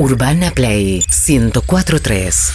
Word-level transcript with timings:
Urbana 0.00 0.50
Play 0.50 1.04
1043. 1.28 2.52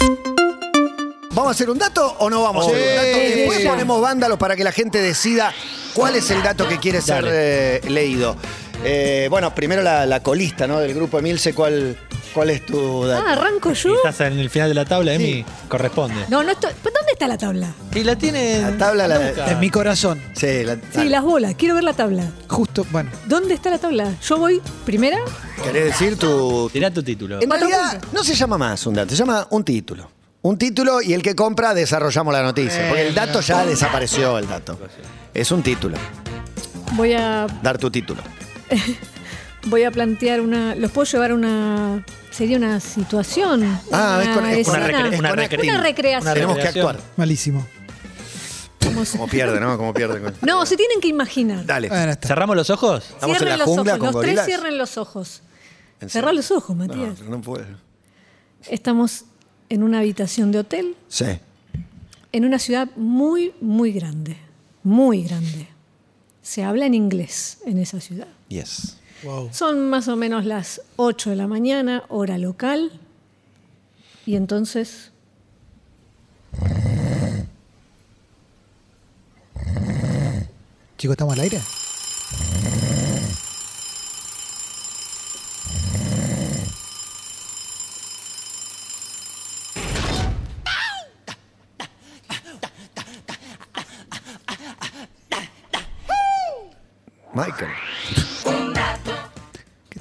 ¿Vamos 1.29 1.47
a 1.47 1.51
hacer 1.51 1.69
un 1.69 1.77
dato 1.77 2.15
o 2.17 2.27
no 2.27 2.41
vamos 2.41 2.65
a 2.65 2.69
hacer 2.71 2.81
un 2.81 2.95
dato? 2.95 3.17
Después 3.19 3.63
ya. 3.63 3.69
ponemos 3.69 4.01
vándalos 4.01 4.39
para 4.39 4.55
que 4.55 4.63
la 4.63 4.71
gente 4.71 4.99
decida 4.99 5.53
cuál 5.93 6.15
es 6.15 6.31
el 6.31 6.41
dato 6.41 6.67
que 6.67 6.79
quiere 6.79 7.01
ser 7.01 7.23
eh, 7.29 7.81
leído. 7.87 8.35
Eh, 8.83 9.27
bueno, 9.29 9.53
primero 9.53 9.83
la, 9.83 10.07
la 10.07 10.23
colista 10.23 10.65
¿no? 10.65 10.79
del 10.79 10.95
grupo 10.95 11.19
Emilce, 11.19 11.53
¿cuál, 11.53 11.95
¿cuál 12.35 12.51
es 12.51 12.63
tu 12.65 13.05
dato? 13.05 13.23
Ah, 13.27 13.31
arranco 13.33 13.71
Y 13.71 13.75
yo. 13.75 13.95
estás 13.95 14.19
en 14.21 14.37
el 14.37 14.49
final 14.51 14.69
de 14.69 14.75
la 14.75 14.85
tabla, 14.85 15.13
Emi, 15.15 15.43
corresponde. 15.67 16.25
No, 16.29 16.43
no 16.43 16.51
estoy. 16.51 16.71
¿pero 16.83 16.93
¿Dónde 16.99 17.13
está 17.13 17.27
la 17.27 17.37
tabla? 17.37 17.73
Y 17.95 18.03
la 18.03 18.15
tiene. 18.15 18.61
La 18.61 18.77
tabla 18.77 19.07
la- 19.07 19.17
Nunca. 19.19 19.51
En 19.51 19.59
mi 19.59 19.69
corazón. 19.71 20.21
Sí, 20.33 20.63
la- 20.63 20.75
Sí, 20.75 20.81
dale. 20.93 21.09
las 21.09 21.23
bolas. 21.23 21.55
Quiero 21.57 21.73
ver 21.75 21.83
la 21.85 21.93
tabla. 21.93 22.23
Justo, 22.47 22.85
bueno. 22.91 23.09
¿Dónde 23.25 23.53
está 23.55 23.69
la 23.71 23.77
tabla? 23.79 24.13
Yo 24.21 24.37
voy 24.37 24.61
primera. 24.85 25.17
¿Querés 25.63 25.85
decir 25.85 26.17
tu...? 26.19 26.69
Tirá 26.71 26.91
tu 26.91 27.01
título. 27.01 27.41
En 27.41 27.47
Cuatro 27.47 27.67
realidad 27.67 27.91
puntos. 27.93 28.13
no 28.13 28.23
se 28.23 28.35
llama 28.35 28.57
más 28.57 28.85
un 28.85 28.93
dato, 28.95 29.09
se 29.11 29.15
llama 29.15 29.47
un 29.49 29.63
título. 29.63 30.11
Un 30.41 30.57
título 30.59 31.01
y 31.01 31.13
el 31.13 31.23
que 31.23 31.33
compra 31.35 31.73
desarrollamos 31.73 32.31
la 32.33 32.43
noticia. 32.43 32.87
Porque 32.89 33.07
el 33.07 33.15
dato 33.15 33.41
ya 33.41 33.65
desapareció, 33.65 34.37
el 34.37 34.47
dato. 34.47 34.77
Es 35.33 35.51
un 35.51 35.63
título. 35.63 35.97
Voy 36.93 37.13
a, 37.13 37.47
Dar 37.63 37.77
tu 37.79 37.89
título. 37.89 38.21
voy 39.65 39.83
a 39.83 39.91
plantear 39.91 40.41
una. 40.41 40.75
¿Los 40.75 40.91
puedo 40.91 41.05
llevar 41.11 41.31
a 41.31 41.33
una. 41.35 42.05
Sería 42.35 42.57
una 42.57 42.79
situación? 42.79 43.63
Ah, 43.91 44.19
es 44.21 44.29
con- 44.35 44.45
es 44.45 44.67
con- 44.67 44.75
escena? 44.81 44.99
Una 44.99 45.31
recre- 45.35 45.59
una 45.61 45.73
Una 45.75 45.83
recreación. 45.83 46.33
Tenemos 46.33 46.57
que 46.57 46.67
actuar. 46.67 46.99
Malísimo. 47.17 47.65
Como 48.83 49.05
se- 49.05 49.17
Como 49.17 49.27
pierde, 49.29 49.59
¿no? 49.59 49.77
Como 49.77 49.93
pierde. 49.93 50.33
No, 50.41 50.65
se 50.65 50.75
tienen 50.77 50.99
que 51.01 51.07
imaginar. 51.07 51.65
Dale. 51.65 51.87
Bueno, 51.89 52.11
está. 52.11 52.27
¿Cerramos 52.27 52.55
los 52.55 52.69
ojos? 52.69 53.03
¿Estamos 53.09 53.23
en 53.23 53.39
Cierren 53.39 53.49
la 53.49 53.57
los 53.57 53.65
jungla 53.67 53.93
ojos. 53.93 53.99
con 53.99 54.05
Los 54.07 54.13
gorilas? 54.15 54.45
tres 54.45 54.55
cierren 54.57 54.77
los 54.77 54.97
ojos. 54.97 55.41
¿En 56.01 56.09
Cerrá 56.09 56.27
serio? 56.27 56.37
los 56.41 56.51
ojos, 56.51 56.75
Matías. 56.75 57.19
No, 57.21 57.29
no 57.37 57.41
puedo. 57.41 57.65
Estamos 58.69 59.25
en 59.69 59.83
una 59.83 59.99
habitación 59.99 60.51
de 60.51 60.59
hotel 60.59 60.95
Sí. 61.07 61.25
en 62.31 62.45
una 62.45 62.59
ciudad 62.59 62.89
muy, 62.95 63.53
muy 63.61 63.91
grande. 63.93 64.37
Muy 64.83 65.23
grande. 65.23 65.67
Se 66.41 66.63
habla 66.63 66.85
en 66.85 66.93
inglés 66.93 67.59
en 67.65 67.79
esa 67.79 67.99
ciudad. 68.01 68.27
Yes. 68.49 68.97
Wow. 69.25 69.49
Son 69.51 69.89
más 69.89 70.07
o 70.07 70.15
menos 70.15 70.45
las 70.45 70.81
8 70.97 71.31
de 71.31 71.35
la 71.35 71.47
mañana, 71.47 72.03
hora 72.09 72.37
local. 72.37 72.91
Y 74.25 74.35
entonces 74.35 75.11
Chicos, 80.97 81.13
¿estamos 81.13 81.33
al 81.33 81.41
aire? 81.41 81.59
Michael. 97.33 97.69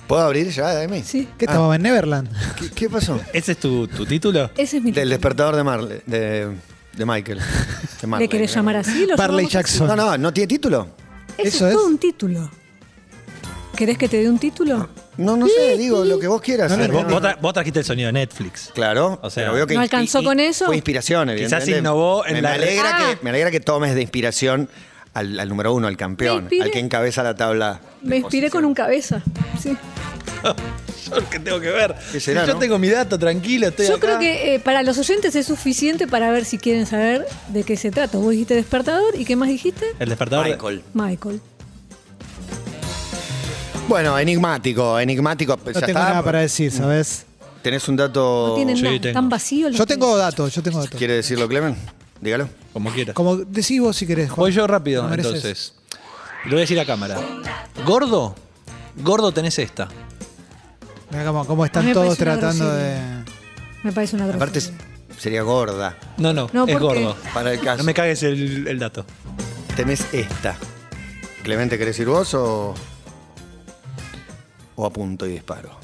¿Puedo 0.06 0.22
abrir 0.22 0.48
ya, 0.50 0.82
Amy? 0.82 1.02
Sí. 1.02 1.28
¿Qué 1.38 1.46
estamos 1.46 1.74
en 1.74 1.82
Neverland? 1.82 2.28
¿Qué, 2.56 2.70
qué 2.70 2.90
pasó? 2.90 3.18
¿Ese 3.32 3.52
es 3.52 3.58
tu, 3.58 3.88
tu 3.88 4.04
título? 4.04 4.50
ese 4.56 4.76
es 4.76 4.82
mi 4.82 4.90
Del 4.90 4.94
título. 4.94 5.08
despertador 5.10 5.56
de 5.56 5.64
Marley. 5.64 6.00
De, 6.06 6.48
de 6.92 7.06
Michael. 7.06 7.40
De 8.00 8.06
Marley, 8.06 8.26
¿Le 8.28 8.30
querés 8.30 8.54
llamar 8.54 8.76
así? 8.76 9.06
¿Lo 9.06 9.16
Barley 9.16 9.46
llamamos 9.46 9.52
Jackson. 9.52 9.86
No, 9.88 9.96
no, 9.96 10.18
¿no 10.18 10.32
tiene 10.32 10.46
título? 10.48 10.88
así? 11.38 11.48
Ese 11.48 11.48
Eso 11.56 11.66
es, 11.66 11.72
es. 11.72 11.78
todo 11.78 11.86
un 11.88 11.98
título. 11.98 12.50
¿Querés 13.76 13.98
que 13.98 14.06
te 14.08 14.18
dé 14.18 14.28
un 14.28 14.38
título? 14.38 14.88
No, 15.16 15.36
no 15.36 15.48
sé, 15.48 15.76
digo 15.76 16.04
lo 16.04 16.18
que 16.20 16.28
vos 16.28 16.40
quieras. 16.40 16.70
A 16.70 16.76
ver, 16.76 16.92
vos, 16.92 17.02
No, 17.04 17.10
vos 17.14 17.22
no. 17.22 17.28
tra- 17.28 17.38
vos 17.40 17.52
trajiste 17.54 17.80
el 17.80 17.84
sonido 17.84 18.06
de 18.08 18.12
Netflix. 18.12 18.70
Claro, 18.74 19.18
O 19.22 19.30
sea, 19.30 19.44
pero 19.44 19.54
veo 19.54 19.66
que 19.66 19.74
¿No 19.74 19.80
alcanzó 19.80 20.22
con 20.22 20.38
eso? 20.38 20.66
Fue 20.66 20.76
inspiración, 20.76 21.28
Quizás 21.28 21.38
evidentemente. 21.38 21.78
innovó 21.78 22.24
en 22.26 22.34
me, 22.34 22.42
la- 22.42 22.50
me 22.50 22.54
alegra 22.56 22.90
Ah. 22.94 22.98
que, 23.18 23.24
me 23.24 23.30
alegra 23.30 23.50
que 23.50 23.58
tomes 23.60 23.94
de 23.96 24.02
inspiración 24.02 24.68
al, 25.14 25.38
al 25.40 25.48
número 25.48 25.72
uno, 25.72 25.86
al 25.86 25.96
campeón, 25.96 26.48
al 26.60 26.70
que 26.70 26.78
encabeza 26.80 27.22
la 27.22 27.34
tabla. 27.34 27.80
Me 28.02 28.18
inspiré 28.18 28.50
con 28.50 28.64
un 28.64 28.74
cabeza. 28.74 29.22
Sí. 29.60 29.76
Yo 31.08 31.16
lo 31.20 31.28
que 31.30 31.38
tengo 31.38 31.60
que 31.60 31.70
ver. 31.70 31.94
¿Qué 32.12 32.18
será, 32.20 32.42
Si 32.42 32.46
yo 32.48 32.54
no? 32.54 32.58
tengo 32.60 32.78
mi 32.78 32.88
dato, 32.88 33.18
tranquilo, 33.18 33.68
estoy 33.68 33.86
Yo 33.86 33.96
acá. 33.96 34.06
creo 34.06 34.18
que 34.18 34.54
eh, 34.54 34.58
para 34.60 34.82
los 34.82 34.96
oyentes 34.98 35.34
es 35.36 35.46
suficiente 35.46 36.06
para 36.06 36.30
ver 36.30 36.44
si 36.46 36.56
quieren 36.58 36.86
saber 36.86 37.26
de 37.48 37.62
qué 37.62 37.76
se 37.76 37.90
trata. 37.90 38.16
Vos 38.18 38.30
dijiste 38.30 38.54
despertador 38.54 39.14
y 39.18 39.24
¿qué 39.26 39.36
más 39.36 39.48
dijiste? 39.50 39.84
El 39.98 40.08
despertador. 40.08 40.46
de- 40.46 40.52
Michael. 40.52 40.82
Michael. 40.94 41.40
Bueno, 43.88 44.18
enigmático, 44.18 44.98
enigmático. 44.98 45.56
No 45.56 45.72
ya 45.72 45.80
tengo 45.86 45.98
está. 45.98 46.08
nada 46.10 46.22
para 46.22 46.40
decir, 46.40 46.72
¿sabes? 46.72 47.26
¿Tenés 47.62 47.86
un 47.88 47.96
dato? 47.96 48.48
No 48.48 48.54
tienen 48.54 48.76
sí, 48.76 48.82
nada. 48.82 48.94
tengo. 48.96 49.08
Están 49.08 49.28
vacíos 49.28 49.70
los 49.70 49.78
Yo 49.78 49.86
tengo 49.86 50.16
datos, 50.16 50.54
yo 50.54 50.62
tengo 50.62 50.78
datos. 50.82 50.98
¿Quiere 50.98 51.14
decirlo, 51.14 51.48
Clemen? 51.48 51.76
Dígalo. 52.24 52.48
Como 52.72 52.90
quieras. 52.90 53.14
Como 53.14 53.36
decís 53.36 53.80
vos 53.82 53.94
si 53.96 54.06
querés, 54.06 54.30
Juan. 54.30 54.44
Voy 54.46 54.52
yo 54.52 54.66
rápido, 54.66 55.06
mereces. 55.06 55.34
entonces. 55.34 55.74
Lo 56.46 56.52
voy 56.52 56.58
a 56.58 56.60
decir 56.62 56.80
a 56.80 56.86
cámara. 56.86 57.20
Gordo, 57.84 58.34
gordo 58.96 59.30
tenés 59.32 59.58
esta. 59.58 59.88
Mirá 61.10 61.26
cómo, 61.26 61.46
cómo 61.46 61.62
A 61.64 61.66
están 61.66 61.84
me 61.84 61.92
todos 61.92 62.16
parece 62.16 62.22
una 62.24 62.32
tratando 62.40 62.72
de... 62.74 62.96
Me 63.82 63.92
parece 63.92 64.16
una 64.16 64.24
Aparte 64.24 64.58
grosería. 64.60 64.78
sería 65.18 65.42
gorda 65.42 65.96
No, 66.16 66.32
no, 66.32 66.48
No, 66.54 66.66
es 66.66 66.78
gordo. 66.80 67.14
para 67.34 67.52
el 67.52 67.60
caso. 67.60 67.78
No 67.78 67.84
me 67.84 67.92
cagues 67.92 68.22
el, 68.22 68.66
el 68.66 68.78
dato. 68.78 69.04
Tenés 69.76 70.06
esta. 70.14 70.56
Clemente, 71.42 71.76
¿querés 71.76 71.98
ir 71.98 72.08
vos 72.08 72.32
o, 72.32 72.74
o 74.76 74.86
apunto 74.86 75.26
y 75.26 75.32
disparo? 75.32 75.78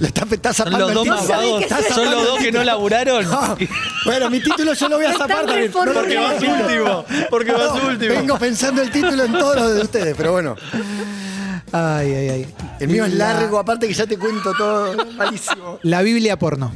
Le 0.00 0.08
está, 0.08 0.26
está 0.30 0.52
Son 0.52 0.66
zapando 0.66 0.78
los 0.80 0.88
el 0.90 0.94
dos 0.94 1.04
título. 1.26 1.58
Está 1.60 1.76
Son 1.76 1.84
zapando 1.88 2.10
los 2.10 2.20
el 2.20 2.26
dos 2.26 2.38
que 2.38 2.44
no 2.44 2.58
título. 2.60 2.64
laburaron. 2.64 3.24
No. 3.30 3.56
Bueno, 4.04 4.30
mi 4.30 4.40
título 4.40 4.72
yo 4.74 4.88
lo 4.88 4.96
voy 4.96 5.06
a 5.06 5.12
zapar 5.12 5.28
también. 5.46 5.58
reformulados. 5.58 6.02
Porque 6.04 6.18
vas 6.18 6.42
último. 6.42 7.04
Porque 7.30 7.52
vas 7.52 7.74
No, 7.82 7.88
último. 7.88 8.14
Vengo 8.14 8.38
pensando 8.38 8.82
el 8.82 8.90
título 8.90 9.24
en 9.24 9.32
todos 9.32 9.56
los 9.56 9.74
de 9.74 9.80
ustedes, 9.82 10.14
pero 10.16 10.32
bueno. 10.32 10.56
Ay, 11.72 12.12
ay, 12.12 12.28
ay. 12.28 12.46
El 12.80 12.88
mío 12.88 13.04
es 13.04 13.14
La- 13.14 13.32
largo, 13.34 13.58
aparte 13.58 13.86
que 13.88 13.94
ya 13.94 14.06
te 14.06 14.18
cuento 14.18 14.52
todo. 14.54 15.06
Malísimo. 15.16 15.78
La 15.82 16.02
Biblia 16.02 16.38
porno. 16.38 16.72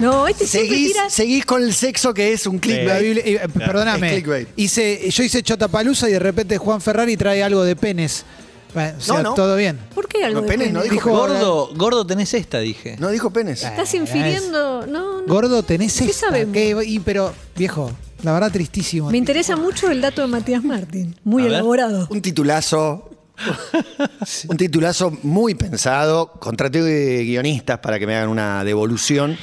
No, 0.00 0.26
este 0.26 0.46
siempre 0.46 0.70
Seguís, 0.76 0.92
tira. 0.92 1.08
seguís 1.10 1.46
con 1.46 1.62
el 1.62 1.72
sexo 1.72 2.12
que 2.12 2.32
es 2.32 2.46
un 2.46 2.56
La 2.56 2.60
clickbait. 2.60 3.02
Biblia- 3.02 3.22
eh, 3.26 3.48
perdóname. 3.48 4.10
clickbait. 4.10 4.48
Hice, 4.56 5.08
yo 5.10 5.22
hice 5.22 5.42
Chotapalusa 5.42 6.08
y 6.08 6.12
de 6.12 6.18
repente 6.18 6.58
Juan 6.58 6.80
Ferrari 6.80 7.16
trae 7.16 7.42
algo 7.42 7.62
de 7.64 7.76
penes. 7.76 8.24
Bueno, 8.74 8.98
o 8.98 9.00
sea, 9.00 9.16
No, 9.16 9.22
no. 9.22 9.34
todo 9.34 9.56
bien. 9.56 9.78
¿Por 9.94 10.08
qué 10.08 10.24
algo 10.24 10.40
No, 10.40 10.46
de 10.46 10.48
penes 10.48 10.72
no 10.72 10.82
dijo. 10.82 10.94
Dijo- 10.94 11.10
Gordo, 11.10 11.70
gordo 11.76 12.04
tenés 12.06 12.34
esta, 12.34 12.58
dije. 12.58 12.96
No 12.98 13.08
dijo 13.10 13.30
penes. 13.30 13.62
Estás 13.62 13.94
infiriendo. 13.94 14.84
No, 14.86 15.20
no. 15.20 15.26
Gordo, 15.26 15.62
tenés 15.62 15.96
¿Qué 15.98 16.06
esta. 16.06 16.26
sabemos? 16.28 16.52
¿Qué? 16.52 16.76
Y, 16.86 16.98
pero, 16.98 17.32
viejo, 17.56 17.92
la 18.22 18.32
verdad 18.32 18.50
tristísimo. 18.50 19.10
Me 19.10 19.18
interesa 19.18 19.56
mucho 19.56 19.90
el 19.90 20.00
dato 20.00 20.22
de 20.22 20.26
Matías 20.28 20.64
Martín. 20.64 21.14
Muy 21.24 21.42
A 21.42 21.46
ver. 21.46 21.54
elaborado. 21.54 22.08
Un 22.10 22.20
titulazo. 22.20 23.10
un 24.48 24.56
titulazo 24.56 25.12
muy 25.22 25.54
pensado. 25.54 26.32
Contraté 26.32 26.80
guionistas 27.22 27.78
para 27.78 27.98
que 27.98 28.06
me 28.06 28.16
hagan 28.16 28.28
una 28.28 28.64
devolución. 28.64 29.36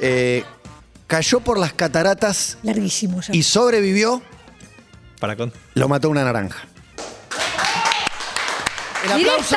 Eh, 0.00 0.42
cayó 1.06 1.40
por 1.40 1.58
las 1.58 1.72
cataratas 1.72 2.58
Larguísimo 2.62 3.20
ya. 3.20 3.34
y 3.34 3.42
sobrevivió. 3.42 4.22
Para 5.20 5.36
con... 5.36 5.52
Lo 5.74 5.88
mató 5.88 6.10
una 6.10 6.24
naranja. 6.24 6.66
El 9.06 9.12
aplauso 9.12 9.56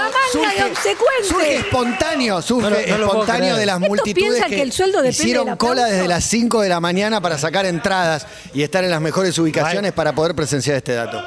obsecuente. 0.71 1.27
surge 1.27 1.55
espontáneo, 1.57 2.41
surge 2.41 2.87
No 2.87 2.97
no 2.97 3.05
espontáneo 3.05 3.55
de 3.57 3.65
las 3.65 3.79
multitudes 3.79 4.13
piensan 4.15 4.49
que, 4.49 4.55
que 4.57 4.61
el 4.61 4.71
sueldo 4.71 5.05
hicieron 5.05 5.45
del 5.47 5.57
cola 5.57 5.85
desde 5.85 6.07
las 6.07 6.23
5 6.25 6.61
de 6.61 6.69
la 6.69 6.79
mañana 6.79 7.21
para 7.21 7.37
sacar 7.37 7.65
entradas 7.65 8.25
y 8.53 8.63
estar 8.63 8.83
en 8.83 8.91
las 8.91 9.01
mejores 9.01 9.38
ubicaciones 9.38 9.91
para 9.93 10.13
poder 10.13 10.35
presenciar 10.35 10.77
este 10.77 10.93
dato. 10.93 11.21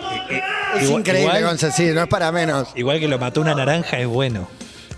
Es 0.76 0.84
igual- 0.84 1.00
increíble, 1.00 1.20
igual- 1.38 1.44
Gonzalo, 1.44 1.72
sí, 1.76 1.86
no 1.92 2.02
es 2.02 2.08
para 2.08 2.32
menos. 2.32 2.68
Igual 2.74 2.98
que 3.00 3.08
lo 3.08 3.18
mató 3.18 3.40
una 3.40 3.54
naranja 3.54 3.98
es 3.98 4.06
bueno. 4.06 4.48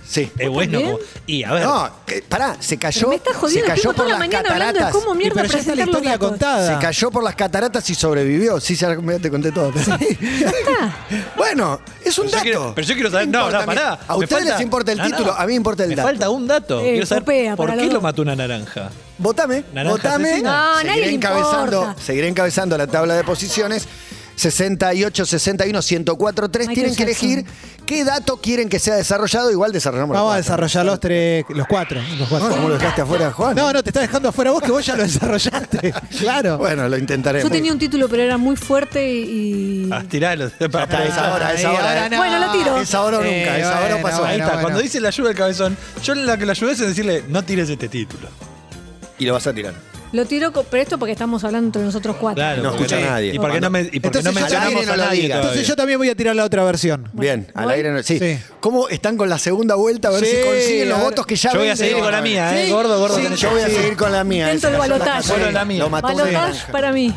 Sí. 0.06 0.30
Es 0.38 0.48
bueno. 0.50 0.80
como- 0.80 0.98
Y 1.26 1.44
a 1.44 1.52
ver. 1.52 1.64
No, 1.64 1.90
que- 2.06 2.22
pará, 2.22 2.56
se 2.60 2.76
Pero 2.76 2.80
cayó, 2.82 3.08
me 3.08 3.14
estás 3.16 3.32
se 3.34 3.38
jodiendo. 3.40 3.66
cayó 3.66 3.74
Estuvimos 3.74 3.94
por 3.94 3.94
toda 3.96 4.08
la 4.08 4.12
las 4.12 4.18
mañana 4.18 4.38
hablando 4.50 4.66
de 4.66 4.72
cataratas. 4.80 5.02
cómo 5.02 5.14
Y 5.14 5.18
mierda 5.18 5.34
pero 5.42 5.52
ya 5.52 5.58
está 5.58 5.70
la 5.70 5.74
presentar 5.74 5.86
los 5.86 5.94
historia 5.96 6.10
datos. 6.12 6.28
contada. 6.30 6.74
Se 6.74 6.86
cayó 6.86 7.10
por 7.10 7.24
las 7.24 7.34
cataratas 7.34 7.90
y 7.90 7.94
sobrevivió. 7.94 8.60
Sí, 8.60 8.74
ya 8.76 8.88
me- 8.90 9.18
te 9.18 9.30
conté 9.30 9.50
todo. 9.52 9.72
pero- 9.72 9.98
bueno, 11.36 11.80
es 12.04 12.18
un 12.18 12.24
Pero 12.26 12.30
yo 12.30 12.30
dato. 12.30 12.42
quiero- 12.42 12.72
pero 12.74 12.86
yo 12.86 12.94
quiero 12.94 13.10
saber. 13.10 13.26
¿Qué 13.26 13.32
No, 13.32 13.38
importa 13.46 13.58
no, 13.66 13.66
mí? 13.72 13.74
pará. 13.76 13.92
A 13.92 14.12
Me 14.12 14.24
ustedes 14.24 14.30
falta- 14.42 14.52
les 14.54 14.60
importa 14.62 14.92
el 14.92 14.98
No, 14.98 15.04
no. 15.04 15.10
título, 15.10 15.32
a 15.34 15.40
mí 15.40 15.46
me 15.46 15.54
importa 15.54 15.82
el 15.84 15.88
Me 15.90 15.96
dato. 15.96 16.08
falta 16.08 16.30
un 16.30 16.46
dato. 16.46 16.80
Eh, 16.80 16.90
Quiero 16.92 17.06
saber 17.06 17.24
popea 17.24 17.56
por 17.56 17.66
para 17.66 17.76
qué 17.78 17.84
los 17.84 17.88
lo 17.92 17.94
dos. 17.94 18.02
mató 18.02 18.22
una 18.22 18.36
naranja. 18.36 18.90
Votame, 19.18 19.64
Naranja 19.72 19.90
votame. 19.96 20.28
asesina. 20.28 20.50
No, 20.52 20.74
nadie 20.74 20.88
seguiré, 20.90 21.06
le 21.06 21.12
encabezando, 21.14 21.80
importa. 21.82 22.02
seguiré 22.02 22.28
encabezando 22.28 22.78
la 22.78 22.86
tabla 22.86 23.14
de 23.14 23.24
posiciones. 23.24 23.86
68 24.36 25.26
61 25.26 25.82
104 25.82 26.48
3. 26.50 26.68
Michael 26.68 26.74
Tienen 26.74 26.96
que 26.96 27.04
Jackson. 27.12 27.28
elegir 27.30 27.46
qué 27.86 28.04
dato 28.04 28.36
quieren 28.38 28.68
que 28.68 28.78
sea 28.78 28.96
desarrollado. 28.96 29.50
Igual 29.50 29.72
desarrollamos 29.72 30.14
los 30.14 30.22
Vamos 30.22 30.32
a 30.32 30.36
cuatro. 30.36 30.42
desarrollar 30.42 30.86
los 30.86 31.00
tres, 31.00 31.44
los 31.50 31.66
cuatro. 31.66 32.00
Los 32.18 32.28
cuatro. 32.28 32.48
No, 32.48 32.54
¿Cómo 32.56 32.68
lo 32.68 32.78
dejaste 32.78 33.02
afuera, 33.02 33.30
Juan? 33.32 33.54
No, 33.56 33.72
no, 33.72 33.82
te 33.82 33.90
está 33.90 34.00
dejando 34.00 34.28
afuera 34.30 34.50
vos 34.50 34.62
que 34.62 34.70
vos 34.70 34.84
ya 34.84 34.96
lo 34.96 35.02
desarrollaste. 35.02 35.94
claro. 36.18 36.58
Bueno, 36.58 36.88
lo 36.88 36.98
intentaremos. 36.98 37.48
Yo 37.48 37.54
tenía 37.54 37.72
un 37.72 37.78
título, 37.78 38.08
pero 38.08 38.22
era 38.22 38.36
muy 38.38 38.56
fuerte 38.56 39.06
y. 39.08 39.88
Ah, 39.92 40.02
tiralo. 40.08 40.46
está, 40.46 40.64
es 41.04 41.14
ahora, 41.16 41.52
es 41.54 41.64
ahora, 41.64 42.06
¿eh? 42.06 42.10
no. 42.10 42.16
Bueno, 42.18 42.38
lo 42.46 42.52
tiro. 42.52 42.78
Es 42.78 42.94
ahora 42.94 43.18
o 43.18 43.22
nunca, 43.22 43.34
Eh, 43.36 43.60
es 43.60 43.66
ahora 43.66 43.78
o 43.78 43.88
bueno, 43.88 44.02
pasó. 44.02 44.18
bueno, 44.18 44.32
Ahí 44.32 44.38
está, 44.40 44.46
bueno. 44.52 44.62
cuando 44.62 44.80
dice 44.80 45.00
la 45.00 45.10
lluvia 45.10 45.28
del 45.28 45.38
cabezón, 45.38 45.76
yo 46.02 46.14
la 46.14 46.36
que 46.36 46.46
la 46.46 46.52
ayudé 46.52 46.72
es 46.72 46.80
en 46.80 46.88
decirle, 46.88 47.24
no 47.28 47.44
tires 47.44 47.68
este 47.68 47.88
título. 47.88 48.28
Y 49.18 49.26
lo 49.26 49.34
vas 49.34 49.46
a 49.46 49.52
tirar. 49.54 49.74
Lo 50.14 50.24
tiro, 50.26 50.52
pero 50.52 50.80
esto 50.82 50.96
porque 50.96 51.10
estamos 51.12 51.42
hablando 51.42 51.66
entre 51.66 51.82
nosotros 51.82 52.14
cuatro. 52.20 52.36
Claro, 52.40 52.62
No 52.62 52.70
escucha 52.70 53.00
nadie. 53.00 53.34
Y 53.34 53.38
porque 53.38 53.60
no, 53.60 53.68
me, 53.68 53.80
y 53.80 53.84
porque 53.84 53.96
Entonces 54.18 54.24
no 54.24 54.30
yo- 54.30 54.40
mencionamos 54.40 54.86
no 54.86 54.92
a 54.92 54.96
lo 54.96 55.04
nadie 55.04 55.22
todavía. 55.22 55.36
Entonces 55.36 55.66
yo 55.66 55.74
también 55.76 55.98
voy 55.98 56.08
a 56.08 56.14
tirar 56.14 56.36
la 56.36 56.44
otra 56.44 56.62
versión. 56.64 57.08
Bien, 57.12 57.48
al 57.54 57.68
aire 57.70 57.90
no. 57.92 58.02
Sí. 58.02 58.18
Sí. 58.20 58.38
¿Cómo 58.60 58.88
están 58.88 59.16
con 59.16 59.28
la 59.28 59.38
segunda 59.38 59.74
vuelta? 59.74 60.08
A 60.08 60.10
ver 60.12 60.24
Sí, 60.24 60.30
si 60.36 60.42
consiguen 60.42 60.88
los 60.88 60.98
a 60.98 61.00
ver. 61.02 61.10
votos 61.10 61.26
que 61.26 61.34
ya 61.36 61.52
Yo 61.52 61.58
voy 61.58 61.66
a 61.66 61.70
venden. 61.72 61.88
seguir 61.88 62.02
con 62.02 62.12
la 62.12 62.22
mía, 62.22 62.60
¿eh? 62.62 62.66
Sí. 62.66 62.72
Gordo, 62.72 62.98
gordo. 63.00 63.16
Tenés 63.16 63.40
yo 63.40 63.50
voy 63.50 63.60
a 63.62 63.66
seguir 63.68 63.96
con 63.96 64.12
la 64.12 64.22
mía. 64.24 64.44
Intento 64.54 64.58
esa, 64.58 64.68
el 64.68 64.72
la 64.74 64.78
balotaje. 64.78 65.10
pasó 65.16 65.34
bien. 65.34 65.40
Bueno, 65.46 65.58
la 65.58 65.64
mía. 65.64 65.78
Lo 65.80 65.90
mató 65.90 66.08
un 66.08 66.16
Balotage 66.16 66.32
naranja. 66.48 66.72
para 66.72 66.92
mí. 66.92 67.14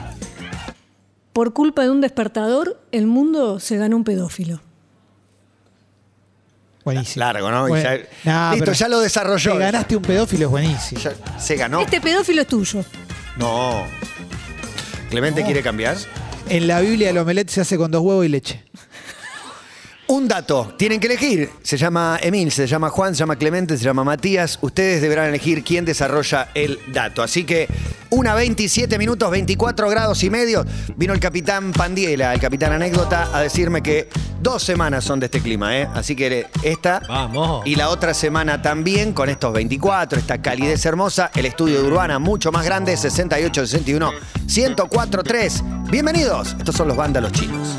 Por 1.33 1.53
culpa 1.53 1.83
de 1.83 1.91
un 1.91 2.01
despertador, 2.01 2.81
el 2.91 3.05
mundo 3.05 3.59
se 3.59 3.77
ganó 3.77 3.95
un 3.95 4.03
pedófilo. 4.03 4.59
Buenísimo. 6.87 7.25
Largo, 7.25 7.51
¿no? 7.51 7.67
Y 7.67 7.69
Bueno. 7.71 7.83
ya- 7.89 8.07
Nah, 8.23 8.51
listo, 8.51 8.63
pero 8.65 8.73
ya 8.77 8.87
lo 8.87 8.99
desarrolló. 9.01 9.53
Te 9.53 9.59
ganaste 9.59 9.95
un 9.97 10.01
pedófilo, 10.03 10.45
es 10.45 10.51
buenísimo. 10.51 11.01
Ya 11.01 11.11
se 11.37 11.55
ganó. 11.57 11.81
Este 11.81 11.99
pedófilo 11.99 12.41
es 12.43 12.47
tuyo. 12.47 12.85
No. 13.35 13.83
¿Clemente 15.09 15.41
No. 15.41 15.45
quiere 15.45 15.61
cambiar? 15.61 15.97
En 16.47 16.65
la 16.65 16.79
Biblia 16.79 17.09
el 17.09 17.17
omelette 17.17 17.49
se 17.49 17.59
hace 17.59 17.75
con 17.77 17.91
dos 17.91 18.01
huevos 18.01 18.25
y 18.25 18.29
leche. 18.29 18.63
Un 20.07 20.29
dato, 20.29 20.73
tienen 20.77 21.01
que 21.01 21.07
elegir. 21.07 21.49
Se 21.61 21.75
llama 21.75 22.17
Emil, 22.21 22.49
se 22.53 22.65
llama 22.65 22.89
Juan, 22.89 23.13
se 23.13 23.19
llama 23.19 23.35
Clemente, 23.35 23.77
se 23.77 23.83
llama 23.83 24.05
Matías. 24.05 24.57
Ustedes 24.61 25.01
deberán 25.01 25.27
elegir 25.27 25.65
quién 25.65 25.83
desarrolla 25.83 26.47
el 26.53 26.79
dato. 26.87 27.21
Así 27.21 27.43
que, 27.43 27.67
una 28.09 28.35
27 28.35 28.97
minutos, 28.97 29.29
24 29.29 29.89
grados 29.89 30.23
y 30.23 30.29
medio. 30.29 30.65
Vino 30.95 31.13
el 31.13 31.19
capitán 31.19 31.71
Pandiela, 31.71 32.33
el 32.33 32.39
capitán 32.39 32.73
anécdota, 32.73 33.29
a 33.33 33.41
decirme 33.41 33.81
que 33.81 34.09
dos 34.41 34.63
semanas 34.63 35.03
son 35.03 35.19
de 35.19 35.25
este 35.25 35.41
clima, 35.41 35.77
¿eh? 35.77 35.87
Así 35.93 36.15
que 36.15 36.47
esta 36.63 37.01
Vamos. 37.07 37.65
y 37.65 37.75
la 37.75 37.89
otra 37.89 38.13
semana 38.13 38.61
también, 38.61 39.13
con 39.13 39.29
estos 39.29 39.53
24, 39.53 40.19
esta 40.19 40.41
calidez 40.41 40.85
hermosa, 40.85 41.31
el 41.35 41.45
estudio 41.45 41.81
de 41.81 41.87
Urbana 41.87 42.19
mucho 42.19 42.51
más 42.51 42.65
grande, 42.65 42.95
68, 42.95 43.65
61, 43.67 44.11
104, 44.47 45.23
3. 45.23 45.63
Bienvenidos, 45.89 46.55
estos 46.57 46.75
son 46.75 46.87
los 46.87 46.97
vándalos 46.97 47.31
chinos. 47.31 47.75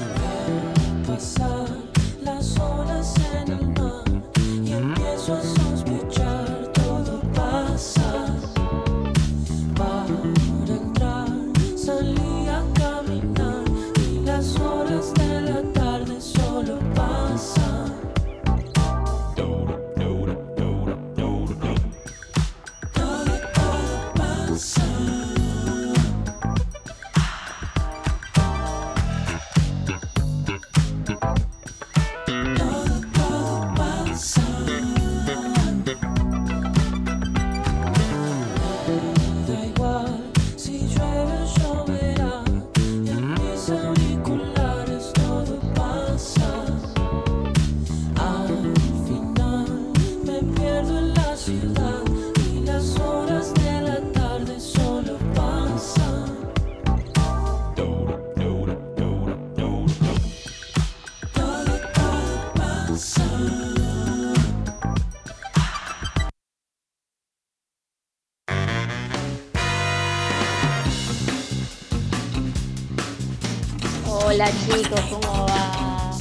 Hola 74.41 74.53
chicos, 74.53 75.01
¿cómo 75.11 75.47
va? 75.49 76.13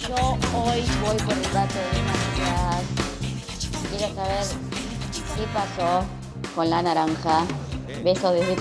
Yo 0.00 0.16
hoy 0.58 0.82
voy 1.04 1.16
por 1.18 1.34
el 1.34 1.52
dato 1.52 1.78
de 1.92 2.02
Matías. 2.02 2.82
Quiero 3.90 4.12
saber 4.12 4.44
qué 5.36 5.46
pasó 5.54 6.04
con 6.56 6.68
la 6.68 6.82
naranja. 6.82 7.44
Besos 8.04 8.34
desde. 8.34 8.54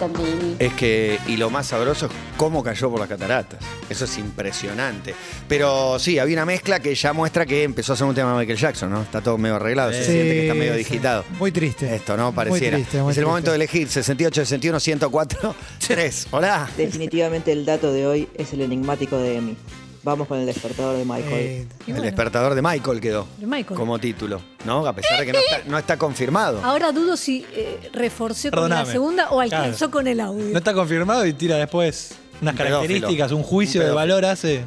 Es 0.58 0.74
que, 0.74 1.20
y 1.28 1.36
lo 1.36 1.50
más 1.50 1.68
sabroso 1.68 2.06
es 2.06 2.12
cómo 2.38 2.64
cayó 2.64 2.90
por 2.90 3.00
las 3.00 3.10
cataratas. 3.10 3.60
Eso 3.90 4.06
es 4.06 4.18
impresionante. 4.18 5.14
Pero 5.50 6.00
sí, 6.00 6.18
había 6.18 6.38
una 6.38 6.46
mezcla 6.46 6.80
que 6.80 6.96
ya 6.96 7.12
muestra 7.12 7.46
que 7.46 7.64
empezó 7.64 7.92
a 7.92 7.96
ser 7.98 8.08
un 8.08 8.16
tema 8.16 8.32
de 8.32 8.40
Michael 8.40 8.58
Jackson, 8.58 8.90
¿no? 8.90 9.02
Está 9.02 9.20
todo 9.20 9.38
medio 9.38 9.58
arreglado, 9.58 9.92
se 9.92 10.06
siente 10.06 10.24
que 10.24 10.42
está 10.44 10.54
medio 10.54 10.72
sí. 10.74 10.78
digitado. 10.80 11.26
Muy 11.38 11.52
triste. 11.52 11.94
Esto, 11.94 12.16
¿no? 12.16 12.28
Muy 12.28 12.36
Pareciera. 12.36 12.78
triste, 12.78 13.02
muy 13.02 13.12
es 13.12 13.18
el 13.18 13.22
triste. 13.22 13.28
momento 13.28 13.52
de 13.52 13.56
elegir 13.58 13.90
68, 13.90 14.42
61, 14.42 14.80
104, 14.80 15.56
3. 15.88 16.28
Hola. 16.32 16.70
Definitivamente 16.78 17.52
el 17.52 17.66
dato 17.66 17.92
de 17.92 18.08
hoy 18.08 18.30
es 18.36 18.54
el 18.54 18.62
enigmático 18.62 19.18
de 19.18 19.38
Emi. 19.38 19.58
Vamos 20.04 20.28
con 20.28 20.38
el 20.38 20.46
despertador 20.46 20.98
de 20.98 21.06
Michael. 21.06 21.34
Eh, 21.34 21.60
El 21.88 21.94
bueno, 21.94 22.02
despertador 22.02 22.56
de 22.56 22.62
Michael 22.62 23.00
quedó 23.00 23.26
De 23.38 23.46
Michael. 23.48 23.80
como 23.80 23.98
título, 24.00 24.42
¿no? 24.66 24.86
A 24.86 24.94
pesar 24.94 25.18
de 25.20 25.26
que 25.28 25.32
no 25.32 25.40
está, 25.40 25.70
no 25.70 25.78
está 25.78 25.98
confirmado. 25.98 26.62
Ahora 26.62 26.92
dudo 26.92 27.16
si 27.16 27.46
eh, 27.54 27.90
reforcé 27.94 28.50
con 28.50 28.58
Perdóname. 28.58 28.86
la 28.86 28.92
segunda 28.92 29.30
o 29.30 29.40
alcanzó 29.40 29.78
Claro. 29.78 29.92
con 29.92 30.08
el 30.08 30.20
audio. 30.20 30.46
No 30.52 30.58
está 30.58 30.74
confirmado 30.74 31.26
y 31.26 31.32
tira 31.34 31.56
después 31.56 32.16
unas 32.42 32.54
Un 32.54 32.58
características, 32.58 33.32
un 33.32 33.44
juicio 33.44 33.80
Un 33.80 33.88
de 33.88 33.94
valor 33.94 34.26
hace. 34.26 34.66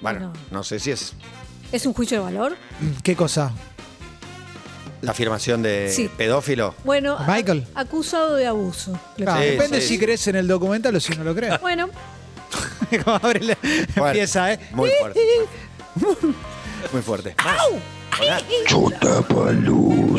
Bueno, 0.00 0.20
No. 0.20 0.32
no 0.52 0.62
sé 0.62 0.78
si 0.78 0.92
es 0.92 1.14
¿Es 1.72 1.84
un 1.84 1.92
juicio 1.92 2.18
de 2.18 2.24
valor? 2.24 2.56
¿Qué 3.02 3.16
cosa? 3.16 3.52
la 5.02 5.10
afirmación 5.12 5.62
de 5.62 5.88
Sí. 5.92 6.08
pedófilo. 6.16 6.74
Bueno, 6.82 7.16
Michael. 7.28 7.64
acusado 7.74 8.34
de 8.34 8.46
abuso. 8.46 8.98
Claro, 9.16 9.40
Sí, 9.42 9.48
depende 9.50 9.80
sí. 9.80 9.88
si 9.88 9.98
crees 9.98 10.26
en 10.26 10.36
el 10.36 10.48
documental 10.48 10.96
o 10.96 11.00
si 11.00 11.14
no 11.14 11.22
lo 11.22 11.34
crees. 11.34 11.60
Bueno, 11.60 11.88
Como 13.04 13.16
abre 13.16 13.40
la- 13.40 13.56
Fuerte. 13.56 14.00
empieza, 14.08 14.52
¿eh? 14.52 14.58
Muy 14.72 14.90
fuerte. 15.00 15.20
Muy 16.92 17.02
fuerte. 17.02 17.34
Hola. 18.18 18.38
Pero 18.98 20.16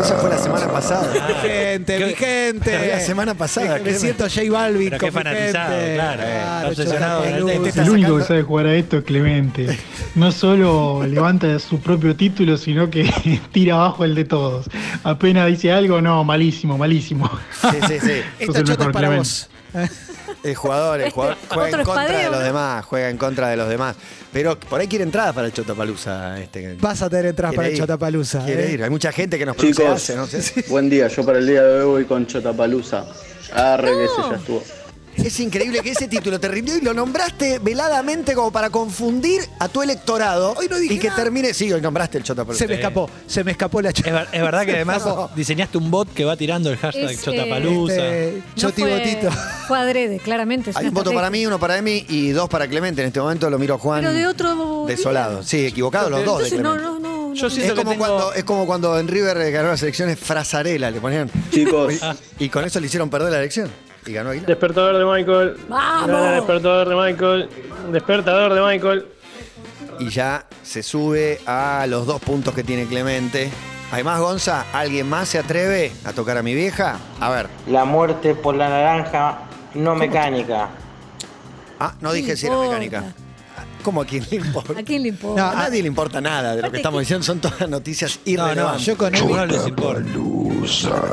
Esa 0.00 0.16
fue 0.16 0.30
la 0.30 0.38
semana 0.38 0.66
pasada. 0.68 1.12
Mi 1.28 1.34
gente, 1.48 1.98
¿Qué- 1.98 2.06
mi 2.06 2.14
gente. 2.14 2.88
La 2.88 3.00
semana 3.00 3.34
pasada, 3.34 3.78
Me, 3.80 3.92
siento 3.94 4.24
J 4.30 4.50
Balvin 4.50 4.88
Pero 4.90 4.98
qué 4.98 5.12
fanatizado, 5.12 5.76
gente. 5.78 5.94
claro. 5.94 6.22
Está 6.22 6.68
obsesionado 6.68 7.24
el 7.24 7.42
único 7.42 7.64
sacando- 7.66 8.18
que 8.18 8.24
sabe 8.24 8.42
jugar 8.44 8.66
a 8.66 8.74
esto 8.74 8.96
es 8.98 9.04
Clemente. 9.04 9.78
No 10.14 10.32
solo 10.32 11.04
levanta 11.06 11.58
su 11.58 11.80
propio 11.80 12.16
título, 12.16 12.56
sino 12.56 12.88
que 12.88 13.12
tira 13.52 13.74
abajo 13.74 14.04
el 14.06 14.14
de 14.14 14.24
todos. 14.24 14.66
Apenas 15.02 15.46
dice 15.48 15.70
algo, 15.70 16.00
no, 16.00 16.24
malísimo, 16.24 16.78
malísimo. 16.78 17.28
Sí, 17.60 17.76
sí, 17.88 18.00
sí. 18.00 18.12
Esta 18.38 18.62
chota 18.64 18.84
es 18.84 18.88
para 18.90 19.08
Clemente. 19.08 19.18
vos. 19.18 19.50
El 20.42 20.54
jugador, 20.54 21.00
el 21.00 21.10
jugador 21.10 21.36
juega 21.48 21.68
en 21.68 21.84
contra 21.84 22.02
espadeo, 22.02 22.18
de 22.18 22.30
los 22.30 22.38
¿no? 22.38 22.44
demás, 22.44 22.84
juega 22.84 23.08
en 23.08 23.16
contra 23.16 23.48
de 23.48 23.56
los 23.56 23.68
demás. 23.68 23.96
Pero 24.30 24.60
por 24.60 24.78
ahí 24.78 24.86
quiere 24.88 25.04
entradas 25.04 25.34
para 25.34 25.46
el 25.46 25.54
Chotapalusa. 25.54 26.38
Este. 26.38 26.76
Vas 26.80 27.00
a 27.00 27.08
tener 27.08 27.26
entradas 27.26 27.54
para 27.54 27.68
el 27.68 27.74
ir, 27.74 27.80
Chotapalusa. 27.80 28.44
Quiere 28.44 28.68
¿eh? 28.68 28.72
ir. 28.72 28.82
Hay 28.82 28.90
mucha 28.90 29.10
gente 29.10 29.38
que 29.38 29.46
nos 29.46 29.56
Chicos, 29.56 30.12
no 30.14 30.26
sé. 30.26 30.64
buen 30.68 30.90
día. 30.90 31.08
Yo 31.08 31.24
para 31.24 31.38
el 31.38 31.46
día 31.46 31.62
de 31.62 31.80
hoy 31.80 31.86
voy 31.86 32.04
con 32.04 32.26
Chotapalusa. 32.26 33.06
Arre 33.54 33.88
que 33.88 34.04
ese 34.04 34.14
ya 34.30 34.36
estuvo. 34.36 34.62
Es 35.16 35.38
increíble 35.40 35.80
que 35.80 35.90
ese 35.90 36.08
título 36.08 36.38
te 36.40 36.48
rindió 36.48 36.76
y 36.76 36.80
lo 36.80 36.92
nombraste 36.94 37.58
veladamente 37.60 38.34
como 38.34 38.50
para 38.50 38.70
confundir 38.70 39.40
a 39.58 39.68
tu 39.68 39.82
electorado. 39.82 40.54
Hoy 40.56 40.66
no 40.68 40.78
dije 40.78 40.94
y 40.94 40.98
que 40.98 41.08
nada. 41.08 41.22
termine. 41.22 41.54
Sí, 41.54 41.72
hoy 41.72 41.80
nombraste 41.80 42.18
el 42.18 42.24
Chotapalusa. 42.24 42.58
Se 42.58 42.68
me 42.68 42.74
escapó, 42.74 43.08
se 43.26 43.44
me 43.44 43.50
escapó 43.52 43.80
la 43.80 43.88
Es, 43.90 43.94
chota. 43.94 44.10
ver- 44.12 44.28
es 44.32 44.42
verdad 44.42 44.64
que 44.66 44.72
además 44.74 45.02
diseñaste 45.36 45.78
un 45.78 45.90
bot 45.90 46.12
que 46.12 46.24
va 46.24 46.36
tirando 46.36 46.70
el 46.70 46.76
hashtag 46.78 47.10
Es, 47.10 47.18
eh, 47.18 47.22
Chotapalusa. 47.24 47.94
Este, 47.94 48.38
no 48.38 48.54
Choti 48.56 48.82
fue, 48.82 48.98
Botito. 48.98 49.30
fue 49.68 49.78
adrede, 49.78 50.18
claramente. 50.18 50.70
es 50.70 50.76
Hay 50.76 50.84
una 50.84 50.90
un 50.90 50.94
voto 50.94 51.10
para 51.12 51.26
estrategia. 51.26 51.40
mí, 51.42 51.46
uno 51.46 51.58
para 51.60 51.78
Emi 51.78 52.04
y 52.08 52.30
dos 52.30 52.48
para 52.48 52.66
Clemente. 52.68 53.00
En 53.02 53.08
este 53.08 53.20
momento 53.20 53.48
lo 53.50 53.58
miro 53.58 53.74
a 53.74 53.78
Juan. 53.78 54.00
Pero 54.00 54.12
de 54.12 54.26
otro 54.26 54.84
Desolado. 54.86 55.38
día. 55.40 55.48
Sí, 55.48 55.66
equivocado 55.66 56.10
los 56.10 56.24
dos. 56.24 56.38
de 56.42 56.48
Entonces, 56.48 56.60
no, 56.60 56.72
Clemente. 56.74 57.08
no, 57.08 57.18
no. 57.28 57.34
Yo 57.34 57.44
no. 57.44 57.50
siento 57.50 57.72
Es 57.72 57.78
como, 57.78 57.90
tengo- 57.92 58.06
cuando, 58.06 58.32
es 58.34 58.44
como 58.44 58.66
cuando 58.66 58.98
en 58.98 59.08
River 59.08 59.50
ganó 59.50 59.68
las 59.70 59.82
elecciones 59.82 60.18
Frazarela, 60.18 60.90
le 60.90 61.00
ponían. 61.00 61.30
Chicos, 61.52 61.94
Y 62.38 62.48
con 62.48 62.64
eso 62.64 62.78
le 62.80 62.86
hicieron 62.86 63.10
perder 63.10 63.32
la 63.32 63.38
elección. 63.38 63.70
Y 64.06 64.12
ganó 64.12 64.30
Aguilar. 64.30 64.46
Despertador 64.46 64.98
de 64.98 65.04
Michael. 65.04 65.56
¡Vamos! 65.68 66.08
Gana 66.08 66.32
despertador 66.32 66.88
de 66.88 66.94
Michael. 66.94 67.48
Despertador 67.92 68.54
de 68.54 68.60
Michael. 68.60 69.06
Y 69.98 70.08
ya 70.08 70.46
se 70.62 70.82
sube 70.82 71.40
a 71.46 71.86
los 71.88 72.06
dos 72.06 72.20
puntos 72.20 72.54
que 72.54 72.64
tiene 72.64 72.86
Clemente. 72.86 73.50
Además, 73.92 74.20
Gonza, 74.20 74.66
¿alguien 74.72 75.08
más 75.08 75.28
se 75.28 75.38
atreve 75.38 75.92
a 76.04 76.12
tocar 76.12 76.36
a 76.36 76.42
mi 76.42 76.54
vieja? 76.54 76.98
A 77.20 77.30
ver. 77.30 77.48
La 77.68 77.84
muerte 77.84 78.34
por 78.34 78.56
la 78.56 78.68
naranja 78.68 79.38
no 79.74 79.94
mecánica. 79.94 80.68
Ah, 81.78 81.94
no 82.00 82.12
dije 82.12 82.36
si 82.36 82.46
era 82.46 82.58
mecánica. 82.58 83.04
¿Cómo 83.84 84.00
a 84.00 84.06
quién 84.06 84.26
le 84.30 84.38
importa? 84.38 84.72
¿A 84.80 84.82
quién 84.82 85.02
le 85.02 85.10
importa? 85.10 85.40
No, 85.42 85.48
a 85.50 85.54
nadie 85.54 85.82
le 85.82 85.88
importa 85.88 86.20
nada 86.20 86.56
de 86.56 86.62
lo 86.62 86.70
que 86.72 86.78
estamos 86.78 87.00
diciendo. 87.00 87.22
Son 87.22 87.38
todas 87.38 87.68
noticias 87.68 88.18
No, 88.26 88.32
no, 88.38 88.44
irrelevantes. 88.48 88.86
Yo 88.86 88.96
con 88.96 89.14
Emi, 89.14 89.32
no 89.32 89.46
les 89.46 89.66
importa. 89.66 90.02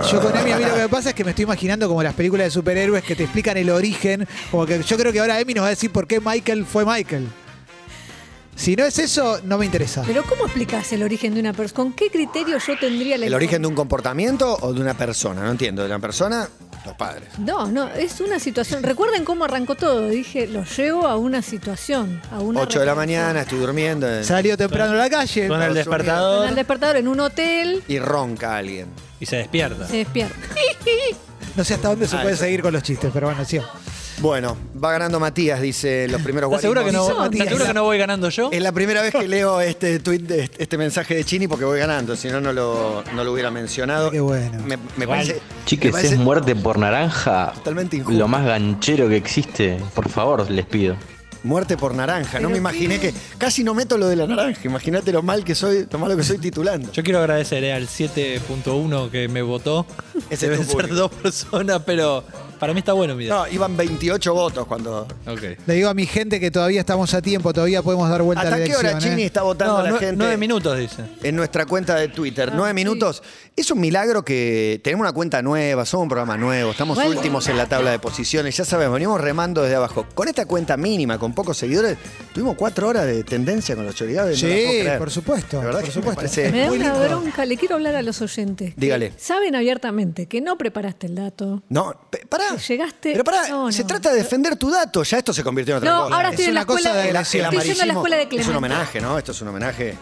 yo 0.10 0.22
con 0.22 0.38
Emi 0.38 0.51
a 0.54 0.58
mí 0.58 0.63
lo 0.63 0.74
que 0.74 0.82
me 0.82 0.90
pasa 0.90 1.10
es 1.10 1.16
que 1.16 1.24
me 1.24 1.32
estoy 1.32 1.44
imaginando 1.44 1.88
como 1.88 2.01
las 2.01 2.13
películas 2.13 2.46
de 2.48 2.51
superhéroes 2.51 3.04
que 3.04 3.16
te 3.16 3.24
explican 3.24 3.58
el 3.58 3.70
origen. 3.70 4.28
Como 4.50 4.66
que 4.66 4.82
yo 4.82 4.98
creo 4.98 5.12
que 5.12 5.20
ahora 5.20 5.40
Emi 5.40 5.54
nos 5.54 5.63
va 5.63 5.68
a 5.68 5.72
decir 5.72 5.92
por 5.92 6.08
qué 6.08 6.20
Michael 6.20 6.66
fue 6.66 6.86
Michael. 6.86 7.28
Si 8.56 8.75
no 8.75 8.86
es 8.86 9.00
eso, 9.00 9.40
no 9.44 9.58
me 9.58 9.66
interesa. 9.66 10.04
Pero 10.06 10.24
¿cómo 10.24 10.46
explicás 10.46 10.92
el 10.94 11.04
origen 11.04 11.34
de 11.34 11.40
una 11.40 11.51
persona? 11.54 11.75
¿Con 11.75 11.94
qué 11.94 12.10
criterio 12.10 12.58
yo 12.58 12.78
tendría 12.80 13.18
la 13.18 13.25
¿El 13.25 13.34
origen 13.34 13.62
de 13.62 13.68
un 13.68 13.75
comportamiento 13.75 14.58
o 14.62 14.74
de 14.74 14.82
una 14.82 14.94
persona? 14.94 15.42
No 15.42 15.51
entiendo. 15.51 15.82
¿De 15.82 15.88
una 15.88 16.00
persona? 16.00 16.48
Los 16.86 16.96
padres. 16.96 17.30
No, 17.38 17.68
no, 17.68 17.88
es 17.90 18.20
una 18.22 18.40
situación. 18.40 18.82
Recuerden 18.82 19.24
cómo 19.24 19.46
arrancó 19.46 19.76
todo. 19.76 20.08
Dije, 20.10 20.48
lo 20.48 20.64
llevo 20.64 21.06
a 21.08 21.16
una 21.16 21.42
situación, 21.44 22.20
a 22.32 22.40
una 22.40 22.60
8 22.62 22.80
de 22.80 22.86
la 22.88 22.96
mañana, 22.96 23.42
estoy 23.42 23.60
durmiendo 23.60 24.12
en- 24.12 24.24
Salió 24.26 24.58
temprano 24.58 24.94
a 24.94 24.96
la 24.96 25.10
calle. 25.10 25.48
Suena 25.48 25.66
el 25.66 25.70
Con 25.70 25.76
despertador 25.76 26.50
el 26.50 26.56
despertador 26.56 26.96
en 26.98 27.08
un 27.08 27.20
hotel, 27.20 27.84
y 27.88 28.00
ronca 28.00 28.58
alguien. 28.58 28.88
y 29.20 29.26
se 29.28 29.36
despierta. 29.38 29.88
se 29.88 29.98
despierta. 29.98 30.36
No 31.56 31.64
sé 31.64 31.74
hasta 31.76 31.90
dónde 31.90 32.08
se 32.08 32.16
Ah, 32.16 32.22
puede 32.22 32.34
eso. 32.36 32.44
seguir 32.46 32.62
con 32.62 32.74
los 32.74 32.82
chistes, 32.82 33.12
pero 33.14 33.28
bueno, 33.28 33.44
sí. 33.46 33.60
Bueno, 34.22 34.56
va 34.84 34.92
ganando 34.92 35.20
Matías, 35.20 35.60
dice 35.62 36.08
los 36.08 36.22
primeros 36.22 36.50
¿Estás 36.51 36.62
seguro, 36.62 36.86
que 36.86 36.92
no, 36.92 37.04
guarimos. 37.06 37.32
¿estás 37.34 37.48
seguro 37.48 37.66
que 37.66 37.74
no 37.74 37.84
voy 37.84 37.98
ganando 37.98 38.30
yo? 38.30 38.50
Es 38.51 38.62
la 38.62 38.72
primera 38.72 39.01
vez 39.01 39.12
que 39.16 39.28
leo 39.28 39.60
este 39.62 39.98
tweet, 40.00 40.20
de- 40.20 40.50
este 40.60 40.78
mensaje 40.78 41.16
de 41.16 41.24
Chini 41.24 41.48
porque 41.48 41.66
voy 41.66 41.80
ganando, 41.80 42.16
si 42.16 42.28
no, 42.28 42.40
no 42.40 42.54
lo, 42.54 43.04
no 43.16 43.24
lo 43.24 43.34
hubiera 43.34 43.50
mencionado. 43.50 44.12
Qué 44.12 44.20
bueno. 44.20 44.60
Me, 44.63 44.78
me 44.96 45.34
Chiques, 45.66 45.92
parece 45.92 46.13
es 46.16 46.20
muerte 46.20 46.56
por 46.56 46.78
naranja. 46.78 47.51
totalmente 47.56 47.96
injusto. 47.98 48.20
Lo 48.20 48.28
más 48.28 48.46
ganchero 48.46 49.10
que 49.10 49.18
existe. 49.18 49.80
Por 49.96 50.08
favor, 50.08 50.50
les 50.51 50.68
pido. 50.68 50.96
Muerte 51.44 51.75
por 51.75 51.96
naranja. 51.96 52.34
No 52.40 52.42
¿Pero 52.42 52.50
me 52.51 52.58
imaginé 52.58 53.00
qué? 53.00 53.12
que. 53.13 53.20
Casi 53.40 53.63
no 53.63 53.74
meto 53.74 53.98
lo 53.98 54.08
de 54.08 54.16
la 54.18 54.28
naranja. 54.28 54.62
Imagínate 54.66 55.12
lo 55.12 55.24
mal 55.24 55.44
que 55.44 55.56
soy, 55.56 55.88
lo 55.92 55.98
malo 55.98 56.16
que 56.16 56.22
soy 56.24 56.38
titulando. 56.38 56.92
Yo 56.92 57.01
quiero 57.01 57.18
agradecer 57.18 57.63
eh, 57.63 57.74
al 57.74 57.88
7.1 57.88 59.10
que 59.10 59.28
me 59.28 59.42
votó. 59.42 59.88
Ese 60.30 60.46
es 60.46 60.51
Deben 60.51 60.68
ser 60.68 60.90
dos 60.94 61.10
personas, 61.12 61.82
pero 61.84 62.24
para 62.62 62.74
mí 62.74 62.80
está 62.80 62.94
bueno 62.94 63.13
mi 63.15 63.25
No, 63.25 63.46
iban 63.48 63.75
28 63.75 64.34
votos 64.34 64.65
cuando. 64.68 65.01
Ok. 65.27 65.41
Le 65.65 65.74
digo 65.74 65.89
a 65.89 65.94
mi 65.94 66.06
gente 66.06 66.39
que 66.39 66.50
todavía 66.51 66.80
estamos 66.80 67.13
a 67.13 67.22
tiempo, 67.22 67.51
todavía 67.51 67.82
podemos 67.82 68.08
dar 68.10 68.22
vuelta 68.22 68.41
a 68.41 68.46
la 68.46 68.50
¿Hasta 68.51 68.58
qué 68.63 68.72
elección. 68.72 68.94
hora 68.96 69.00
Chini 69.03 69.24
¿eh? 69.24 69.25
está 69.25 69.41
votando 69.41 69.80
No, 69.80 69.84
la 69.84 69.89
nue- 69.89 70.00
gente? 70.00 70.15
nueve 70.15 70.38
minutos, 70.38 70.77
dice. 70.77 71.03
En 71.24 71.36
nuestra 71.36 71.65
cuenta 71.65 71.96
de 71.96 72.08
Twitter. 72.08 72.50
Ah, 72.51 72.53
Nueve 72.56 72.70
sí. 72.70 72.75
minutos. 72.75 73.24
Es 73.56 73.70
un 73.72 73.80
milagro 73.82 74.24
que 74.24 74.80
tenemos 74.84 75.01
una 75.03 75.12
cuenta 75.12 75.41
nueva, 75.41 75.86
somos 75.86 76.03
un 76.03 76.10
programa 76.10 76.38
nuevo, 76.38 76.72
estamos 76.72 76.96
Bueno. 76.96 77.12
últimos 77.12 77.48
en 77.50 77.58
la 77.58 77.65
tabla 77.68 77.91
de 77.91 78.00
posiciones. 78.00 78.56
Ya 78.56 78.63
sabemos, 78.63 78.94
venimos 78.94 79.20
remando 79.20 79.62
desde 79.63 79.75
abajo. 79.75 80.06
Con 80.13 80.27
esta 80.30 80.46
cuenta 80.46 80.77
mínima, 80.77 81.18
con 81.18 81.34
pocos 81.34 81.58
seguidores, 81.58 81.98
tuvimos 82.34 82.56
cuatro 82.56 82.88
horas 82.88 83.06
de 83.08 83.24
tendencia 83.24 83.75
con 83.75 83.86
los 83.86 83.96
chorigaves. 83.96 84.41
no 84.41 84.48
la 84.50 84.56
puedo 84.56 84.68
Sí, 84.72 84.80
creer. 84.82 84.98
por 85.00 85.12
supuesto. 85.12 85.58
La 85.58 85.65
verdad 85.65 85.80
por 85.82 85.89
que 85.89 85.89
me 85.89 85.94
supuesto. 85.96 86.15
parece 86.22 86.51
Me 86.51 86.60
da 86.62 86.68
muy 86.68 86.77
una 86.77 86.94
lindo. 86.94 87.08
bronca, 87.10 87.46
le 87.46 87.58
quiero 87.58 87.75
hablar 87.75 87.96
a 87.96 88.01
los 88.03 88.22
oyentes. 88.22 88.74
que 88.75 88.80
Dígale. 88.82 89.13
Saben 89.18 89.56
abiertamente 89.56 90.27
que 90.27 90.41
no 90.41 90.58
preparaste 90.58 91.08
el 91.08 91.15
dato. 91.15 91.63
No, 91.70 91.94
pe- 92.10 92.25
pará. 92.30 92.50
Llegaste- 92.58 93.12
Pero 93.13 93.24
pará, 93.24 93.48
No, 93.50 93.72
se 93.72 93.81
no. 93.81 93.88
trata 93.88 94.12
de 94.12 94.17
defender 94.17 94.55
tu 94.55 94.70
dato. 94.70 95.03
Ya 95.03 95.17
esto 95.17 95.34
se 95.34 95.43
convirtió 95.43 95.74
en 95.75 95.77
otra 95.79 95.91
No, 95.91 96.03
cosa. 96.03 96.15
ahora 96.15 96.27
Es 96.29 96.34
estoy 96.34 96.46
en 96.50 96.53
la 96.55 96.62
una 96.62 96.65
cosa 96.65 96.79
escuela. 96.79 97.01
de 97.03 97.10
el 97.10 97.15
estoy 97.15 97.39
yendo 97.39 97.84
a 97.84 97.86
la 97.86 97.93
escuela 97.93 98.15
de 98.15 98.22
Es 98.24 98.29
Clemente. 98.29 98.51
un 98.51 98.58
homenaje, 98.58 99.01
¿no? 99.01 99.17
Esto 99.17 99.31
es 99.31 99.41
un 99.41 99.48
homenaje. 99.50 99.98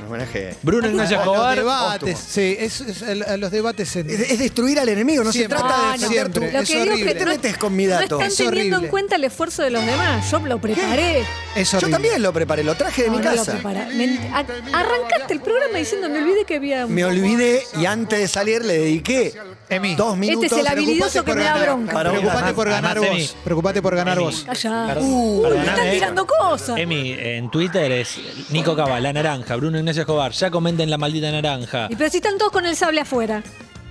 Un 0.00 0.06
homenaje. 0.06 0.54
Bruno 0.62 0.88
Ignacio 0.88 1.20
A 1.20 1.24
los 1.24 1.34
Escobar. 1.34 1.58
debates, 1.58 2.18
sí, 2.18 2.56
es, 2.58 2.80
es 2.80 3.02
el- 3.02 3.22
a 3.24 3.36
los 3.36 3.50
debates 3.50 3.96
en- 3.96 4.08
Es, 4.10 4.20
es 4.20 4.38
destruir 4.38 4.78
al 4.78 4.88
enemigo, 4.88 5.24
no 5.24 5.32
Siempre. 5.32 5.58
se 5.58 5.64
trata 5.64 5.76
No, 5.78 5.82
de 5.92 5.98
no. 5.98 6.08
defender 6.08 6.32
tu. 6.32 6.40
Lo 6.40 6.46
Es 6.46 6.52
que 6.52 6.58
digo 6.60 6.84
es 6.84 6.90
horrible. 6.92 7.12
que 7.12 7.18
te 7.18 7.24
no, 7.24 7.30
metes 7.32 7.56
con 7.58 7.76
mi 7.76 7.84
no 7.84 7.90
dato. 7.90 8.04
están 8.20 8.20
Es 8.28 8.36
teniendo 8.36 8.60
en 8.60 8.72
horrible. 8.74 8.90
cuenta 8.90 9.16
el 9.16 9.24
esfuerzo 9.24 9.62
de 9.62 9.70
los 9.70 9.84
demás. 9.84 10.30
Yo 10.30 10.38
lo 10.40 10.60
preparé. 10.60 11.24
es 11.56 11.70
Yo 11.72 11.78
horrible. 11.78 11.92
también 11.92 12.22
lo 12.22 12.32
preparé, 12.32 12.62
lo 12.64 12.74
traje 12.76 13.02
de 13.02 13.08
No, 13.10 13.16
mi 13.18 13.24
no 13.24 13.30
lo 13.30 13.36
casa. 13.36 13.52
preparé. 13.52 13.86
Me- 13.94 14.18
a- 14.32 14.44
arrancaste 14.78 15.32
el 15.34 15.40
programa 15.40 15.78
diciendo, 15.78 16.08
me 16.08 16.18
olvidé 16.22 16.44
que 16.44 16.56
había... 16.56 16.86
un- 16.86 16.94
Me 16.94 17.04
olvidé 17.04 17.62
y 17.80 17.86
antes 17.86 18.18
de 18.20 18.28
salir 18.28 18.64
le 18.64 18.78
dediqué 18.78 19.32
Emi. 19.68 19.94
dos 19.96 20.16
minutos. 20.16 20.44
Este 20.44 20.54
es 20.56 20.60
el 20.60 20.66
habilidoso 20.68 21.24
que 21.24 21.34
me 21.34 21.42
da 21.44 21.56
bronca. 21.62 21.92
Para 21.92 22.10
un- 22.12 22.18
Preocupate 22.18 22.54
por 22.54 22.68
ganar 22.68 22.98
vos. 23.00 23.36
Preocupate 23.44 23.82
por 23.82 23.96
ganar 23.96 24.16
Emi. 24.18 24.24
vos. 24.26 24.44
Callá. 24.46 24.86
Perdón, 24.88 25.04
Uy, 25.10 25.36
me 25.36 25.42
perdóname, 25.42 25.70
están 25.70 25.86
eh. 25.86 25.92
tirando 25.92 26.26
cosas. 26.26 26.78
Emi, 26.78 27.12
en 27.18 27.50
Twitter 27.50 27.90
es 27.92 28.18
Nico 28.50 28.76
Cava, 28.76 29.00
la 29.00 29.12
naranja, 29.12 29.56
Bruno 29.56 29.78
Ignacio 29.88 30.02
Escobar, 30.02 30.32
ya 30.32 30.50
comenten 30.50 30.90
la 30.90 30.98
maldita 30.98 31.32
naranja. 31.32 31.86
Y 31.88 31.96
pero 31.96 32.10
si 32.10 32.18
están 32.18 32.36
todos 32.36 32.52
con 32.52 32.66
el 32.66 32.76
sable 32.76 33.00
afuera. 33.00 33.42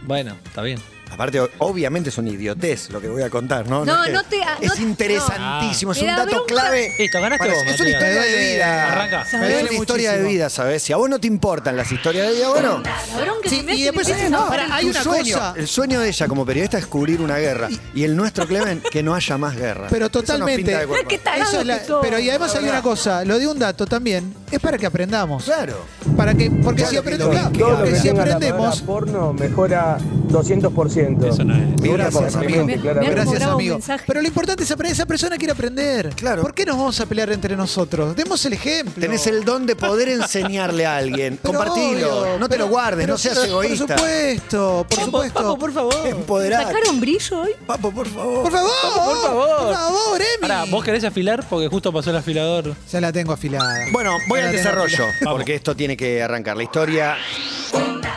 Bueno, 0.04 0.38
está 0.46 0.62
bien. 0.62 0.80
Aparte, 1.12 1.42
obviamente 1.60 2.10
es 2.10 2.18
una 2.18 2.30
idiotez 2.30 2.90
lo 2.90 3.02
que 3.02 3.08
voy 3.08 3.24
a 3.24 3.30
contar, 3.30 3.68
¿no? 3.70 3.84
No, 3.86 4.02
es 4.04 4.08
que- 4.08 4.14
no 4.14 4.24
te- 4.24 4.44
ah, 4.44 4.58
Es 4.62 4.80
no- 4.80 4.88
interesantísimo, 4.88 5.92
no. 5.92 5.96
es 5.96 6.02
un 6.02 6.08
da 6.08 6.16
dato 6.18 6.30
bronca. 6.32 6.46
clave. 6.54 6.92
Listo, 7.00 7.22
ganaste 7.22 7.48
vos, 7.50 7.58
Es 7.58 7.80
una 7.80 7.90
historia 7.90 8.00
de 8.00 8.16
duele- 8.16 8.54
vida. 8.54 8.92
Arranca. 8.92 9.22
Es 9.22 9.34
una 9.64 9.74
historia 9.74 10.12
de 10.14 10.24
vida, 10.24 10.50
¿sabes? 10.50 10.84
Si 10.84 10.94
a 10.94 10.98
vos 10.98 11.10
no 11.10 11.20
te 11.20 11.28
importan 11.28 11.76
las 11.78 11.92
historias 11.92 12.28
de 12.28 12.34
vida, 12.34 12.50
bueno. 12.50 12.82
La 12.84 13.22
bronca 13.22 13.50
Sí, 13.50 13.58
se 13.58 13.64
me 13.64 13.76
y 13.76 13.84
después 13.84 14.08
es- 14.10 14.30
no, 14.30 14.48
hay 14.72 14.86
una 14.90 15.04
sueño, 15.04 15.36
cosa- 15.36 15.54
El 15.58 15.68
sueño 15.68 16.00
de 16.00 16.10
ella 16.10 16.28
como 16.28 16.46
periodista 16.46 16.78
es 16.78 16.86
cubrir 16.86 17.22
una 17.22 17.38
guerra. 17.38 17.70
Y 17.96 18.04
el 18.04 18.16
nuestro, 18.16 18.46
Clemen, 18.48 18.82
que 18.92 19.02
no 19.04 19.16
haya 19.16 19.38
más 19.38 19.56
guerra. 19.56 19.88
Pero 19.90 20.06
Eso 20.08 20.18
nos 20.20 20.26
totalmente. 20.26 20.64
pinta 20.64 20.80
de 20.80 20.88
No 20.88 20.96
es 20.96 21.48
Eso 21.48 21.60
es 21.62 21.66
la- 21.66 21.82
pero 22.02 22.20
y 22.20 22.30
además 22.30 22.56
hay 22.56 22.66
una 22.66 22.82
cosa, 22.82 23.24
lo 23.26 23.40
de 23.40 23.48
un 23.48 23.58
dato 23.60 23.86
también, 23.86 24.34
es 24.52 24.60
para 24.60 24.78
que 24.78 24.86
aprendamos. 24.86 25.44
Claro. 25.46 25.86
Para 26.16 26.34
que, 26.34 26.50
porque 26.50 26.84
Claro 26.84 26.92
si 26.92 28.10
aprendemos, 28.10 28.82
porno 28.82 29.34
mejora 29.34 29.98
200%. 30.30 30.97
Eso 31.00 31.44
no 31.44 31.56
es. 31.56 31.82
Gracias, 31.82 32.36
amigo. 32.36 32.66
Me- 32.66 32.78
me 32.78 32.90
han 32.90 33.12
Gracias, 33.12 33.42
amigo. 33.44 33.80
Pero 34.08 34.22
lo 34.22 34.28
importante 34.28 34.64
es 34.64 34.72
aprender. 34.72 34.94
Esa 34.94 35.06
persona 35.06 35.38
quiere 35.38 35.52
aprender. 35.54 36.10
Claro. 36.16 36.42
¿Por 36.42 36.54
qué 36.54 36.66
nos 36.66 36.78
vamos 36.78 37.00
a 37.00 37.06
pelear 37.06 37.32
entre 37.32 37.56
nosotros? 37.56 38.16
Demos 38.16 38.44
el 38.46 38.54
ejemplo. 38.54 39.00
Tenés 39.02 39.28
el 39.28 39.44
don 39.44 39.66
de 39.66 39.76
poder 39.76 40.10
enseñarle 40.10 40.86
a 40.86 40.98
alguien. 40.98 41.38
Pero 41.42 41.58
Compartilo. 41.60 42.22
obvio, 42.22 42.40
no 42.40 42.48
te 42.50 42.56
pero- 42.56 42.66
lo 42.66 42.72
guardes, 42.72 43.04
pero 43.06 43.14
no 43.14 43.18
seas 43.18 43.38
por- 43.40 43.48
egoísta. 43.48 43.86
Por 43.96 43.98
supuesto, 44.00 44.86
por 44.90 45.00
supuesto. 45.00 45.40
Papo, 45.40 45.58
por 45.60 45.74
favor. 45.74 46.08
Empoderate. 46.08 46.66
¿Sacaron 46.74 47.00
brillo 47.00 47.42
hoy? 47.42 47.52
Papo, 47.66 47.92
por 47.92 48.08
favor. 48.08 48.44
Por 48.44 48.52
favor, 48.52 48.72
por 48.82 49.22
favor. 49.22 49.58
Por 49.58 49.74
favor, 49.76 50.22
Emi. 50.22 50.42
Pará, 50.42 50.66
¿vos 50.70 50.84
querés 50.84 51.04
afilar? 51.04 51.46
Porque 51.50 51.68
justo 51.68 51.92
pasó 51.94 52.10
el 52.10 52.18
afilador. 52.18 52.76
Ya 52.92 53.02
la 53.02 53.12
tengo 53.12 53.34
afilada. 53.34 53.74
Bueno, 53.92 54.12
voy 54.28 54.40
Ya 54.40 54.46
al 54.48 54.52
desarrollo, 54.52 55.06
afilada. 55.06 55.32
porque 55.32 55.56
esto 55.56 55.76
tiene 55.76 55.96
que 55.98 56.22
arrancar. 56.24 56.58
La 56.58 56.64
historia. 56.64 57.16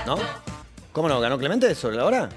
¿No? 0.07 0.17
¿Cómo 0.93 1.09
no? 1.09 1.21
¿Ganó 1.21 1.39
Clemente 1.39 1.75
sobre 1.75 1.97
la 1.97 2.05
hora? 2.05 2.29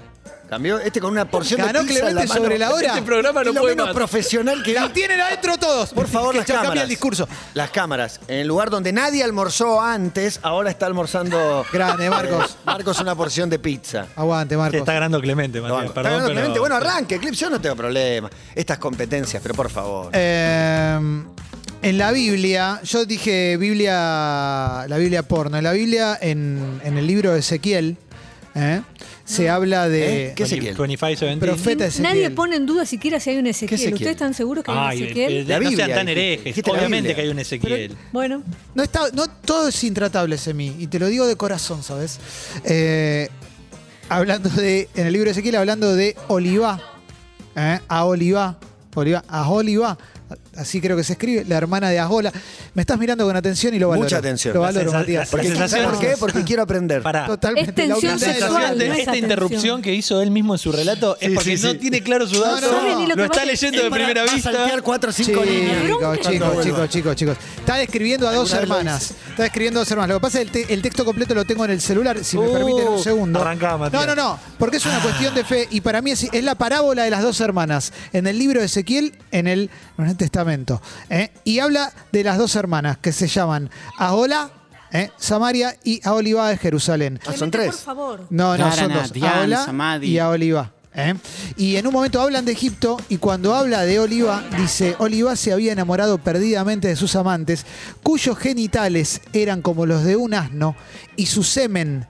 ¿Cambió? 0.54 0.78
Este 0.78 1.00
con 1.00 1.10
una 1.10 1.24
porción 1.24 1.60
¿Ganó 1.60 1.80
de 1.80 1.86
pizza 1.86 1.98
en 1.98 2.04
Clemente 2.14 2.22
la 2.22 2.28
mano. 2.28 2.42
sobre 2.44 2.58
la 2.58 2.72
hora? 2.72 2.88
Este 2.88 3.02
programa 3.02 3.42
no 3.42 3.50
Es 3.50 3.54
lo 3.54 3.60
puede 3.60 3.74
menos 3.74 3.86
más. 3.88 3.94
profesional 3.96 4.62
que 4.62 4.72
La 4.72 4.86
vi. 4.86 4.92
tienen 4.92 5.20
adentro 5.20 5.58
todos. 5.58 5.90
Por 5.92 6.06
favor, 6.06 6.32
que 6.32 6.38
las 6.38 6.46
ya 6.46 6.54
cambia 6.54 6.68
cámaras. 6.68 6.82
el 6.84 6.88
discurso. 6.90 7.28
Las 7.54 7.70
cámaras. 7.70 8.20
En 8.28 8.38
el 8.38 8.46
lugar 8.46 8.70
donde 8.70 8.92
nadie 8.92 9.24
almorzó 9.24 9.80
antes, 9.80 10.38
ahora 10.42 10.70
está 10.70 10.86
almorzando. 10.86 11.66
Grande, 11.72 12.08
Marcos. 12.08 12.56
Marcos, 12.64 13.00
una 13.00 13.14
porción 13.16 13.50
de 13.50 13.58
pizza. 13.58 14.06
Aguante, 14.14 14.56
Marcos. 14.56 14.78
está 14.78 14.92
ganando 14.92 15.20
Clemente, 15.20 15.58
Lo 15.58 15.64
Matías. 15.64 15.80
Perdón, 15.80 15.88
Está 15.90 16.02
ganando 16.02 16.26
pero- 16.28 16.34
Clemente. 16.36 16.60
Bueno, 16.60 16.76
arranque, 16.76 17.18
Clip, 17.18 17.34
yo 17.34 17.50
no 17.50 17.60
tengo 17.60 17.74
problema. 17.76 18.30
Estas 18.54 18.78
competencias, 18.78 19.42
pero 19.42 19.54
por 19.54 19.70
favor. 19.70 20.10
Eh, 20.12 20.98
en 21.82 21.98
la 21.98 22.12
Biblia, 22.12 22.80
yo 22.82 23.04
dije 23.04 23.56
Biblia, 23.58 24.86
la 24.88 24.96
Biblia 24.98 25.22
porno. 25.22 25.58
En 25.58 25.64
la 25.64 25.72
Biblia, 25.72 26.16
en, 26.20 26.80
en 26.82 26.96
el 26.96 27.06
libro 27.06 27.32
de 27.32 27.40
Ezequiel, 27.40 27.98
¿eh? 28.54 28.82
se 29.24 29.48
habla 29.50 29.88
de 29.88 30.28
¿Eh? 30.28 30.32
¿Qué 30.36 30.42
Ezequiel? 30.44 30.74
25, 30.76 31.06
17. 31.06 31.38
profeta 31.46 31.86
Ezequiel. 31.86 32.02
Nadie 32.12 32.30
pone 32.30 32.56
en 32.56 32.66
duda 32.66 32.84
siquiera 32.86 33.18
si 33.20 33.30
hay 33.30 33.38
un 33.38 33.46
Ezequiel. 33.46 33.74
Ezequiel? 33.80 33.94
¿Ustedes 33.94 34.12
están 34.12 34.34
seguros 34.34 34.64
que 34.64 34.70
hay 34.72 34.78
un 34.98 35.02
Ezequiel? 35.04 35.32
eh, 35.32 35.44
La 35.48 35.54
no 35.54 35.60
Biblia, 35.68 35.86
sean 35.86 35.96
tan 35.98 36.06
dijiste. 36.06 36.12
herejes. 36.26 36.44
Dijiste 36.44 36.70
la 36.70 36.76
Obviamente 36.78 36.96
Biblia. 37.08 37.14
que 37.16 37.20
hay 37.22 37.28
un 37.28 37.38
Ezequiel. 37.38 37.96
Bueno, 38.12 38.42
No, 38.74 38.82
está, 38.82 39.00
no 39.12 39.26
todo 39.28 39.68
es 39.68 39.84
intratable, 39.84 40.38
Semi, 40.38 40.74
y 40.78 40.86
te 40.86 40.98
lo 40.98 41.06
digo 41.08 41.26
de 41.26 41.36
corazón, 41.36 41.82
¿sabes? 41.82 42.18
Eh, 42.64 43.28
hablando 44.08 44.48
de, 44.50 44.88
en 44.94 45.06
el 45.06 45.12
libro 45.12 45.26
de 45.26 45.32
Ezequiel, 45.32 45.56
hablando 45.56 45.94
de 45.94 46.14
Olivá, 46.28 46.80
¿eh? 47.56 47.80
a 47.88 48.04
Olivá, 48.04 48.58
Olivá, 48.94 49.24
a 49.26 49.48
Olivá, 49.48 49.98
Así 50.56 50.80
creo 50.80 50.96
que 50.96 51.04
se 51.04 51.12
escribe, 51.14 51.44
la 51.46 51.56
hermana 51.56 51.90
de 51.90 51.98
Asgola. 51.98 52.32
Me 52.74 52.82
estás 52.82 52.98
mirando 52.98 53.24
con 53.24 53.34
atención 53.36 53.74
y 53.74 53.78
lo 53.78 53.88
valoro. 53.88 54.04
Mucha 54.04 54.18
atención. 54.18 54.54
Lo 54.54 54.60
valoro, 54.60 54.92
Matías. 54.92 55.26
la 55.26 55.30
Porque, 55.30 55.48
sensación- 55.48 55.82
¿Sabes 55.82 55.98
por 55.98 56.06
qué? 56.08 56.16
Porque 56.18 56.44
quiero 56.44 56.62
aprender. 56.62 57.02
Pará. 57.02 57.26
Totalmente. 57.26 57.70
Es 57.70 57.74
tensión 57.74 57.88
la 57.90 57.96
humildad 58.14 58.26
de 58.26 58.26
la 58.40 58.46
sexual, 58.46 58.74
vida. 58.74 58.86
no 58.86 58.92
es 58.92 58.98
esta 58.98 59.10
atención. 59.10 59.16
interrupción 59.30 59.82
que 59.82 59.94
hizo 59.94 60.22
él 60.22 60.30
mismo 60.30 60.54
en 60.54 60.58
su 60.58 60.72
relato 60.72 61.16
es 61.20 61.28
Sí, 61.28 61.34
porque 61.34 61.56
sí, 61.56 61.64
no 61.66 61.72
sí. 61.72 61.78
tiene 61.78 62.02
claro 62.02 62.26
su 62.26 62.40
dato. 62.40 62.60
No, 62.60 62.72
no, 62.82 62.88
no. 62.90 63.00
ni 63.00 63.06
lo 63.06 63.24
está 63.24 63.44
leyendo 63.44 63.78
de 63.80 63.86
Es 63.86 63.92
primera 63.92 64.20
para 64.24 64.32
vista. 64.34 64.52
saltear 64.52 64.82
cuatro 64.82 65.10
o 65.10 65.12
cinco 65.12 65.44
líneas. 65.44 65.82
Chicos, 65.84 66.18
chicos, 66.20 66.64
chicos, 66.64 66.88
chicos, 66.90 67.16
chicos. 67.16 67.36
Está 67.58 67.76
describiendo 67.76 68.28
a 68.28 68.32
dos 68.32 68.52
hermanas. 68.52 69.12
Está 69.30 69.42
describiendo 69.44 69.80
a 69.80 69.82
dos 69.82 69.90
hermanas. 69.90 70.08
Lo 70.14 70.20
que 70.20 70.22
pasa 70.22 70.40
es 70.40 70.50
que 70.50 70.60
el, 70.60 70.66
te- 70.66 70.74
el 70.74 70.82
texto 70.82 71.04
completo 71.04 71.34
lo 71.34 71.44
tengo 71.44 71.64
en 71.64 71.70
el 71.72 71.80
celular, 71.80 72.22
si 72.24 72.38
me 72.38 72.46
Uh, 72.48 72.52
permiten 72.52 72.88
un 72.88 73.02
segundo. 73.02 73.40
arrancá, 73.40 73.76
Matías. 73.76 74.06
No, 74.06 74.14
no, 74.14 74.22
no, 74.22 74.38
porque 74.58 74.76
es 74.76 74.86
una 74.86 75.00
cuestión 75.00 75.34
de 75.34 75.44
fe 75.44 75.66
y 75.70 75.80
para 75.80 76.00
mí 76.02 76.10
es, 76.12 76.24
es 76.32 76.44
la 76.44 76.54
parábola 76.54 77.04
de 77.04 77.10
las 77.10 77.22
dos 77.22 77.40
hermanas 77.40 77.92
en 78.12 78.26
el 78.26 78.38
libro 78.38 78.60
de 78.60 78.66
Ezequiel, 78.66 79.12
en 79.32 79.46
el 79.46 79.70
Nuevo 79.96 80.12
Testamento. 80.44 80.82
¿eh? 81.08 81.30
Y 81.44 81.58
habla 81.58 81.92
de 82.12 82.24
las 82.24 82.38
dos 82.38 82.54
hermanas 82.56 82.98
que 82.98 83.12
se 83.12 83.26
llaman 83.28 83.70
Ahola, 83.98 84.50
¿eh? 84.92 85.10
Samaria 85.16 85.76
y 85.82 86.06
Aholibá 86.06 86.48
de 86.50 86.58
Jerusalén. 86.58 87.18
Ah, 87.26 87.32
son 87.36 87.50
tres. 87.50 87.76
Por 87.76 87.84
favor. 87.84 88.26
No, 88.30 88.56
no, 88.56 88.70
son 88.72 88.92
dos. 88.92 89.12
Samadhi. 89.64 90.06
y 90.08 90.18
a 90.18 90.28
Oliva. 90.28 90.70
¿eh? 90.94 91.14
Y 91.56 91.76
en 91.76 91.86
un 91.86 91.94
momento 91.94 92.20
hablan 92.20 92.44
de 92.44 92.52
Egipto 92.52 92.98
y 93.08 93.16
cuando 93.16 93.54
habla 93.54 93.82
de 93.82 93.98
Oliva, 93.98 94.44
dice, 94.58 94.96
Oliva 94.98 95.34
se 95.36 95.52
había 95.52 95.72
enamorado 95.72 96.18
perdidamente 96.18 96.88
de 96.88 96.96
sus 96.96 97.16
amantes, 97.16 97.64
cuyos 98.02 98.38
genitales 98.38 99.22
eran 99.32 99.62
como 99.62 99.86
los 99.86 100.04
de 100.04 100.16
un 100.16 100.34
asno 100.34 100.76
y 101.16 101.26
su 101.26 101.42
semen 101.42 102.06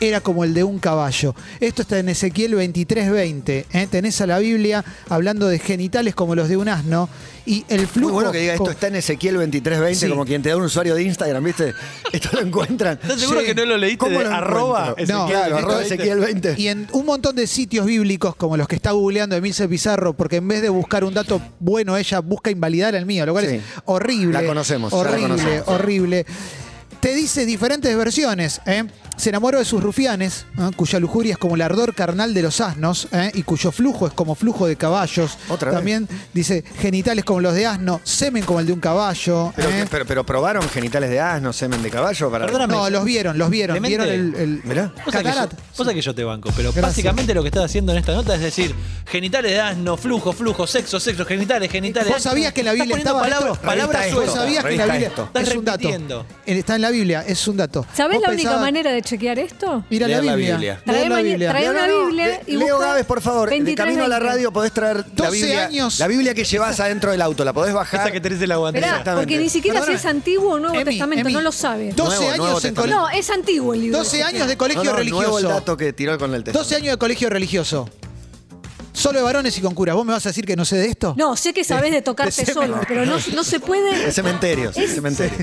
era 0.00 0.20
como 0.20 0.44
el 0.44 0.52
de 0.52 0.64
un 0.64 0.78
caballo. 0.78 1.34
Esto 1.60 1.82
está 1.82 1.98
en 1.98 2.08
Ezequiel 2.08 2.54
23:20. 2.54 3.66
¿eh? 3.72 3.86
Tenés 3.88 4.20
a 4.20 4.26
la 4.26 4.38
Biblia 4.38 4.84
hablando 5.08 5.48
de 5.48 5.58
genitales 5.58 6.14
como 6.14 6.34
los 6.34 6.48
de 6.48 6.56
un 6.56 6.68
asno 6.68 7.08
y 7.46 7.64
el 7.68 7.86
flujo... 7.86 8.08
Muy 8.08 8.12
bueno 8.14 8.32
que 8.32 8.38
diga 8.38 8.54
esto 8.54 8.70
está 8.70 8.86
en 8.88 8.96
Ezequiel 8.96 9.34
2320, 9.34 9.94
Sí. 10.06 10.08
como 10.08 10.24
quien 10.24 10.42
te 10.42 10.48
da 10.50 10.56
un 10.56 10.62
usuario 10.64 10.94
de 10.94 11.02
Instagram, 11.02 11.42
¿viste? 11.44 11.74
Esto 12.12 12.28
lo 12.32 12.40
encuentran. 12.40 12.98
¿Estás 13.02 13.20
seguro 13.20 13.40
Sí. 13.40 13.46
que 13.46 13.54
no 13.54 13.64
lo 13.64 13.76
leíste 13.76 13.98
¿Cómo 13.98 14.18
de 14.18 14.24
lo 14.24 14.30
arroba 14.34 14.88
encuentro? 14.90 15.16
No, 15.16 15.24
Ezequiel 15.24 15.40
claro, 15.40 15.56
arroba 15.58 15.76
20? 15.78 15.94
Ezequiel 15.94 16.20
20. 16.20 16.54
Y 16.58 16.68
en 16.68 16.88
un 16.92 17.06
montón 17.06 17.36
de 17.36 17.46
sitios 17.46 17.86
bíblicos, 17.86 18.36
como 18.36 18.56
los 18.56 18.68
que 18.68 18.76
está 18.76 18.92
googleando 18.92 19.34
Emilce 19.36 19.66
Pizarro, 19.68 20.12
porque 20.14 20.36
en 20.36 20.48
vez 20.48 20.62
de 20.62 20.68
buscar 20.68 21.04
un 21.04 21.14
dato 21.14 21.40
bueno, 21.58 21.96
ella 21.96 22.20
busca 22.20 22.50
invalidar 22.50 22.94
el 22.94 23.06
mío, 23.06 23.24
lo 23.26 23.32
cual 23.32 23.46
Sí. 23.48 23.56
es 23.56 23.62
horrible. 23.86 24.32
La 24.40 24.46
conocemos, 24.46 24.90
ya 24.92 24.96
la 24.96 25.02
Horrible, 25.02 25.28
conocemos. 25.28 25.68
horrible. 25.68 26.26
Te 27.02 27.16
dice 27.16 27.44
diferentes 27.44 27.96
versiones. 27.96 28.60
¿eh? 28.64 28.84
Se 29.16 29.28
enamoró 29.28 29.58
de 29.58 29.64
sus 29.64 29.82
rufianes, 29.82 30.46
¿eh? 30.56 30.70
cuya 30.76 31.00
lujuria 31.00 31.32
es 31.32 31.38
como 31.38 31.56
el 31.56 31.62
ardor 31.62 31.96
carnal 31.96 32.32
de 32.32 32.42
los 32.42 32.60
asnos, 32.60 33.08
¿eh? 33.12 33.32
y 33.34 33.42
cuyo 33.42 33.72
flujo 33.72 34.06
es 34.06 34.12
como 34.12 34.36
flujo 34.36 34.68
de 34.68 34.76
caballos. 34.76 35.36
Otra 35.48 35.70
vez. 35.70 35.78
También 35.78 36.08
dice 36.32 36.62
genitales 36.78 37.24
como 37.24 37.40
los 37.40 37.54
de 37.54 37.66
asno, 37.66 38.00
semen 38.04 38.44
como 38.44 38.60
el 38.60 38.66
de 38.66 38.72
un 38.72 38.78
caballo. 38.78 39.52
Pero, 39.56 39.68
¿eh? 39.68 39.86
pero, 39.90 40.06
pero 40.06 40.24
probaron 40.24 40.68
genitales 40.68 41.10
de 41.10 41.18
asno, 41.18 41.52
semen 41.52 41.82
de 41.82 41.90
caballo 41.90 42.30
para. 42.30 42.46
Perdóname. 42.46 42.72
No, 42.72 42.88
los 42.88 43.04
vieron, 43.04 43.36
los 43.36 43.50
vieron. 43.50 43.74
Clemente, 43.78 44.04
Vieron 44.04 44.34
el, 44.36 44.40
el 44.40 44.62
Mirá. 44.62 44.94
Vos 45.04 45.12
sabés 45.12 45.34
que, 45.94 46.00
yo, 46.00 46.12
que 46.12 46.16
te 46.16 46.24
banco, 46.24 46.50
pero 46.56 46.70
Gracias. 46.70 46.82
básicamente 46.82 47.34
lo 47.34 47.42
que 47.42 47.48
estás 47.48 47.64
haciendo 47.64 47.90
en 47.92 47.98
esta 47.98 48.14
nota 48.14 48.34
es 48.36 48.40
decir, 48.40 48.74
genitales 49.06 49.50
de 49.50 49.60
asno, 49.60 49.96
flujo, 49.96 50.32
flujo, 50.32 50.68
sexo, 50.68 51.00
sexo, 51.00 51.24
genitales, 51.26 51.70
genitales. 51.70 52.12
¿Vos 52.12 52.22
sabías 52.22 52.52
que 52.52 52.60
en 52.60 52.66
la 52.66 52.72
Biblia 52.72 52.96
estaba 52.96 53.22
palabras, 53.22 53.58
palabras 53.58 54.14
¿Vos 54.14 54.32
sabías 54.32 54.64
que 54.64 54.72
en 54.72 54.78
la 54.78 54.86
Biblia 54.86 55.12
es 55.34 55.54
un 55.54 55.64
dato? 55.64 56.26
Está 56.46 56.76
en 56.76 56.82
la 56.82 56.91
Biblia, 56.92 57.24
es 57.26 57.46
un 57.48 57.56
dato. 57.56 57.84
¿Sabés 57.92 58.18
¿Vos 58.18 58.26
la 58.28 58.32
única 58.34 58.50
pensabas- 58.50 58.60
manera 58.62 58.92
de 58.92 59.02
chequear 59.02 59.38
esto? 59.40 59.84
Ir 59.90 60.04
a 60.04 60.08
la 60.08 60.14
Leer 60.20 60.24
la 60.24 60.36
Biblia. 60.36 60.54
Biblia. 60.54 60.72
Leer 60.72 60.84
Trae, 60.84 61.02
la 61.08 61.14
maña- 61.16 61.22
Biblia. 61.28 61.50
trae 61.50 61.70
una 61.70 61.86
No, 61.86 61.92
no, 62.00 62.06
Biblia 62.06 62.40
y 62.46 62.56
Leo 62.56 62.76
busca 62.76 62.88
Gávez, 62.90 63.06
por 63.06 63.20
favor, 63.20 63.48
de 63.48 63.56
23, 63.56 63.76
camino 63.86 64.04
a 64.04 64.08
la 64.08 64.18
20. 64.18 64.34
radio 64.34 64.52
podés 64.52 64.72
traer 64.72 64.96
la 64.98 65.04
12 65.14 65.30
Biblia. 65.32 65.64
años. 65.66 65.98
La 65.98 66.06
Biblia 66.06 66.34
que 66.34 66.44
llevas 66.44 66.78
adentro 66.80 67.10
del 67.10 67.22
auto, 67.22 67.44
la 67.44 67.52
podés 67.52 67.74
bajar. 67.74 68.00
Esa 68.00 68.10
que 68.12 68.20
tenés 68.20 68.40
en 68.40 68.48
la 68.48 68.56
guantera. 68.56 68.86
Esperá, 68.86 68.98
Exactamente. 69.00 69.26
porque 69.34 69.42
ni 69.42 69.48
siquiera 69.50 69.80
Perdona. 69.80 69.98
si 69.98 70.06
es 70.06 70.10
antiguo 70.10 70.52
o 70.52 70.58
Nuevo 70.60 70.74
Emi, 70.76 70.84
Testamento, 70.84 71.20
Emi, 71.28 71.32
no 71.32 71.40
lo 71.40 71.52
sabe. 71.52 71.92
12 71.92 72.16
Nuevo- 72.16 72.20
Nuevo 72.36 72.44
años 72.44 72.64
en 72.64 72.74
Testamento. 72.74 72.80
colegio. 72.82 73.00
No, 73.00 73.18
es 73.20 73.30
antiguo 73.30 73.74
el 73.74 73.80
libro. 73.82 73.98
12 73.98 74.22
años 74.22 74.46
de 74.46 74.54
No, 74.54 74.58
colegio 74.58 74.84
no, 74.84 74.90
nuevo 74.92 74.98
el 75.00 75.06
religioso. 75.24 75.48
dato 75.48 75.76
que 75.76 75.92
tiró 75.92 76.18
con 76.18 76.34
el 76.34 76.44
texto. 76.44 76.58
12 76.58 76.76
años 76.76 76.90
de 76.92 76.98
colegio 76.98 77.28
religioso. 77.30 77.88
Solo 78.94 79.18
de 79.20 79.24
varones 79.24 79.56
y 79.56 79.62
con 79.62 79.74
curas. 79.74 79.96
¿Vos 79.96 80.04
me 80.04 80.12
vas 80.12 80.24
a 80.26 80.28
decir 80.28 80.44
que 80.44 80.54
no 80.54 80.64
sé 80.66 80.76
de 80.76 80.86
esto? 80.88 81.14
No, 81.16 81.34
sé 81.34 81.54
que 81.54 81.64
sabés 81.64 81.92
de 81.92 82.02
tocarte 82.02 82.44
de 82.44 82.52
solo, 82.52 82.78
pero 82.86 83.06
no, 83.06 83.16
no 83.34 83.42
se 83.42 83.58
puede. 83.58 84.04
El 84.04 84.12
cementerio, 84.12 84.70
sí, 84.72 84.82
Es- 84.84 84.94
cementerio. 84.94 85.38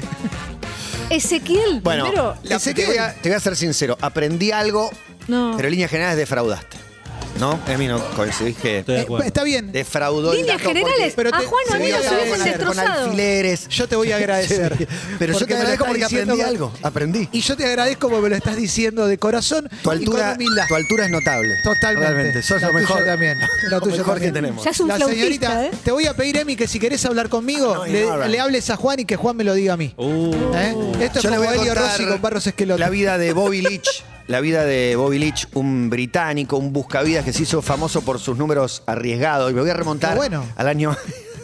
Ezequiel, 1.09 1.81
Bueno, 1.81 2.03
primero. 2.05 2.35
la- 2.43 2.59
te, 2.59 2.85
voy 2.85 2.97
a, 2.97 3.13
te 3.13 3.29
voy 3.29 3.35
a 3.35 3.39
ser 3.39 3.55
sincero. 3.55 3.97
Aprendí 4.01 4.51
algo, 4.51 4.89
No. 5.27 5.53
pero 5.55 5.67
en 5.67 5.71
líneas 5.71 5.89
generales 5.91 6.17
defraudaste. 6.17 6.77
¿No? 7.39 7.57
Emi, 7.67 7.87
no 7.87 8.03
coincidís 8.15 8.57
que 8.57 8.79
Estoy 8.79 8.95
de 8.95 9.01
Eh, 9.01 9.03
acuerdo. 9.03 9.25
está 9.25 9.43
bien. 9.43 9.71
defraudó 9.71 10.33
el 10.33 10.39
Líneas 10.39 10.57
dato 10.57 10.69
generales, 10.69 11.13
porque 11.15 11.29
a 11.33 11.37
Juan 11.39 11.63
o 11.69 11.73
a 11.73 11.77
mí 11.77 11.85
hubiesen 11.85 12.65
con- 12.65 12.79
alfileres. 12.79 13.67
Yo 13.69 13.87
te 13.87 13.95
voy 13.95 14.11
a 14.11 14.15
agradecer. 14.17 14.87
Pero 15.17 15.33
yo 15.33 15.39
te 15.39 15.45
me 15.45 15.51
lo 15.51 15.55
agradezco 15.59 15.85
estás 15.85 15.87
porque 15.87 15.99
diciendo 16.03 16.33
aprendí 16.33 16.41
con- 16.43 16.49
algo. 16.49 16.73
Aprendí. 16.83 17.29
Y 17.31 17.41
yo 17.41 17.55
te 17.55 17.65
agradezco 17.65 18.09
porque 18.09 18.23
me 18.23 18.29
lo 18.29 18.35
estás 18.35 18.55
diciendo 18.57 19.07
de 19.07 19.17
corazón 19.17 19.69
Tu 19.69 19.75
y 19.75 19.81
con 19.83 19.97
altura, 19.97 20.33
humildad. 20.35 20.65
tu 20.67 20.75
altura 20.75 21.05
es 21.05 21.11
notable. 21.11 21.55
Totalmente. 21.63 22.09
Realmente. 22.13 22.43
Sos 22.43 22.61
La 22.61 22.67
lo 22.67 22.73
tuya 22.73 22.79
mejor. 22.87 23.05
también. 23.05 23.39
La 23.39 23.47
Lo 23.69 23.81
tuya 23.81 23.95
mejor 23.97 24.13
también. 24.13 24.33
que 24.33 24.39
tenemos. 24.41 24.63
Ya 24.65 24.71
es 24.71 24.79
un 24.81 24.87
la 24.89 24.95
flautista, 24.95 25.21
señorita, 25.23 25.65
¿eh? 25.65 25.71
te 25.83 25.91
voy 25.91 26.05
a 26.07 26.13
pedir, 26.15 26.37
Emi, 26.37 26.55
que 26.57 26.67
si 26.67 26.79
querés 26.79 27.05
hablar 27.05 27.29
conmigo, 27.29 27.73
No, 27.75 27.85
le, 27.85 28.27
le 28.27 28.39
hables 28.39 28.69
a 28.69 28.75
Juan 28.75 28.99
y 28.99 29.05
que 29.05 29.15
Juan 29.15 29.37
me 29.37 29.43
lo 29.45 29.53
diga 29.53 29.73
a 29.73 29.77
mí. 29.77 29.93
Uh, 29.97 30.33
¿Eh? 30.55 30.75
Esto 31.01 31.19
es 31.19 31.23
Yo 31.23 31.29
le 31.29 31.37
como 31.37 31.47
voy 31.49 31.57
a 31.57 31.61
Elio 31.61 31.73
contar 31.73 31.91
Rossi 31.91 32.05
con 32.05 32.21
Barros 32.21 32.47
Esqueloto. 32.47 32.79
La 32.79 32.89
vida 32.89 33.17
de 33.17 33.31
Bobby 33.33 33.61
Leach. 33.61 34.03
La 34.29 34.41
vida 34.41 34.63
de 34.63 34.95
Bobby 34.95 35.17
Leach, 35.17 35.47
un 35.55 35.89
británico, 35.89 36.55
un 36.57 36.71
buscavidas 36.71 37.25
que 37.25 37.33
se 37.33 37.41
hizo 37.41 37.63
famoso 37.63 38.03
por 38.03 38.19
sus 38.19 38.37
números 38.37 38.83
arriesgados. 38.85 39.49
Y 39.49 39.55
me 39.55 39.61
voy 39.61 39.71
a 39.71 39.73
remontar 39.73 40.15
bueno. 40.15 40.45
al 40.55 40.67
año. 40.67 40.95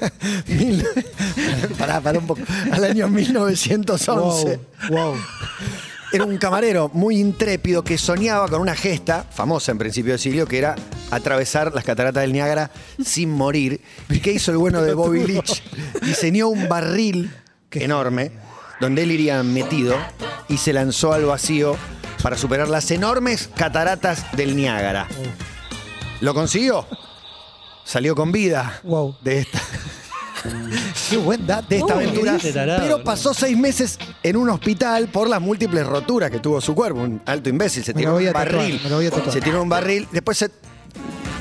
mil- 0.48 0.86
pará, 1.80 2.00
pará 2.00 2.19
un 2.19 2.28
poco. 2.28 2.41
Al 2.71 2.84
año 2.84 3.08
1911. 3.08 4.60
Wow, 4.89 4.98
wow. 5.00 5.15
Era 6.13 6.26
un 6.26 6.38
camarero 6.38 6.91
muy 6.93 7.19
intrépido 7.19 7.84
que 7.84 7.98
soñaba 7.98 8.48
con 8.48 8.62
una 8.62 8.76
gesta, 8.76 9.26
famosa 9.32 9.71
en 9.71 9.80
principio 9.80 10.12
de 10.13 10.19
siglo, 10.19 10.45
que 10.48 10.60
era 10.60 10.76
atravesar 11.10 11.74
las 11.74 11.84
cataratas 11.84 12.21
del 12.21 12.34
Niágara 12.34 12.69
sin 13.04 13.32
morir. 13.32 13.82
¿Y 14.10 14.19
qué 14.19 14.32
hizo 14.32 14.52
el 14.52 14.58
bueno 14.58 14.84
de 14.84 14.93
Bobby 14.93 15.26
Leach? 15.26 15.63
Diseñó 16.04 16.50
un 16.50 16.69
barril 16.69 17.34
enorme 17.71 18.32
donde 18.80 19.02
él 19.02 19.12
iría 19.12 19.41
metido 19.41 19.95
y 20.48 20.58
se 20.58 20.71
lanzó 20.71 21.13
al 21.13 21.26
vacío 21.26 21.76
para 22.25 22.38
superar 22.39 22.67
las 22.69 22.89
enormes 22.89 23.51
cataratas 23.55 24.25
del 24.35 24.55
Niágara. 24.55 25.07
¿Lo 26.21 26.33
consiguió? 26.33 26.88
Salió 27.83 28.15
con 28.15 28.31
vida 28.31 28.79
Wow. 28.83 29.15
de 29.21 29.41
esta, 29.41 29.61
Qué 31.11 31.17
buen 31.17 31.45
dato. 31.45 31.67
de 31.69 31.77
esta 31.77 31.93
aventura, 31.93 32.38
qué 32.41 32.51
tarado, 32.51 32.81
pero 32.81 33.03
pasó 33.03 33.31
seis 33.31 33.55
meses 33.55 33.99
en 34.23 34.38
un 34.38 34.49
hospital 34.49 35.07
por 35.09 35.29
las 35.29 35.39
múltiples 35.39 35.85
roturas 35.85 36.31
que 36.31 36.39
tuvo 36.39 36.59
su 36.61 36.73
cuerpo. 36.73 37.01
Un 37.01 37.21
alto 37.27 37.47
imbécil, 37.49 37.83
se 37.83 37.93
Me 37.93 37.99
tiró 37.99 38.13
voy 38.13 38.23
un 38.23 38.29
a 38.29 38.33
tatuar, 38.33 38.55
barril. 38.55 38.81
me 38.83 38.89
lo 38.89 38.95
voy 38.95 39.05
a 39.05 39.11
tatuar. 39.11 39.31
Se 39.31 39.41
tiró 39.41 39.61
un 39.61 39.69
barril, 39.69 40.07
después 40.11 40.39
se 40.39 40.49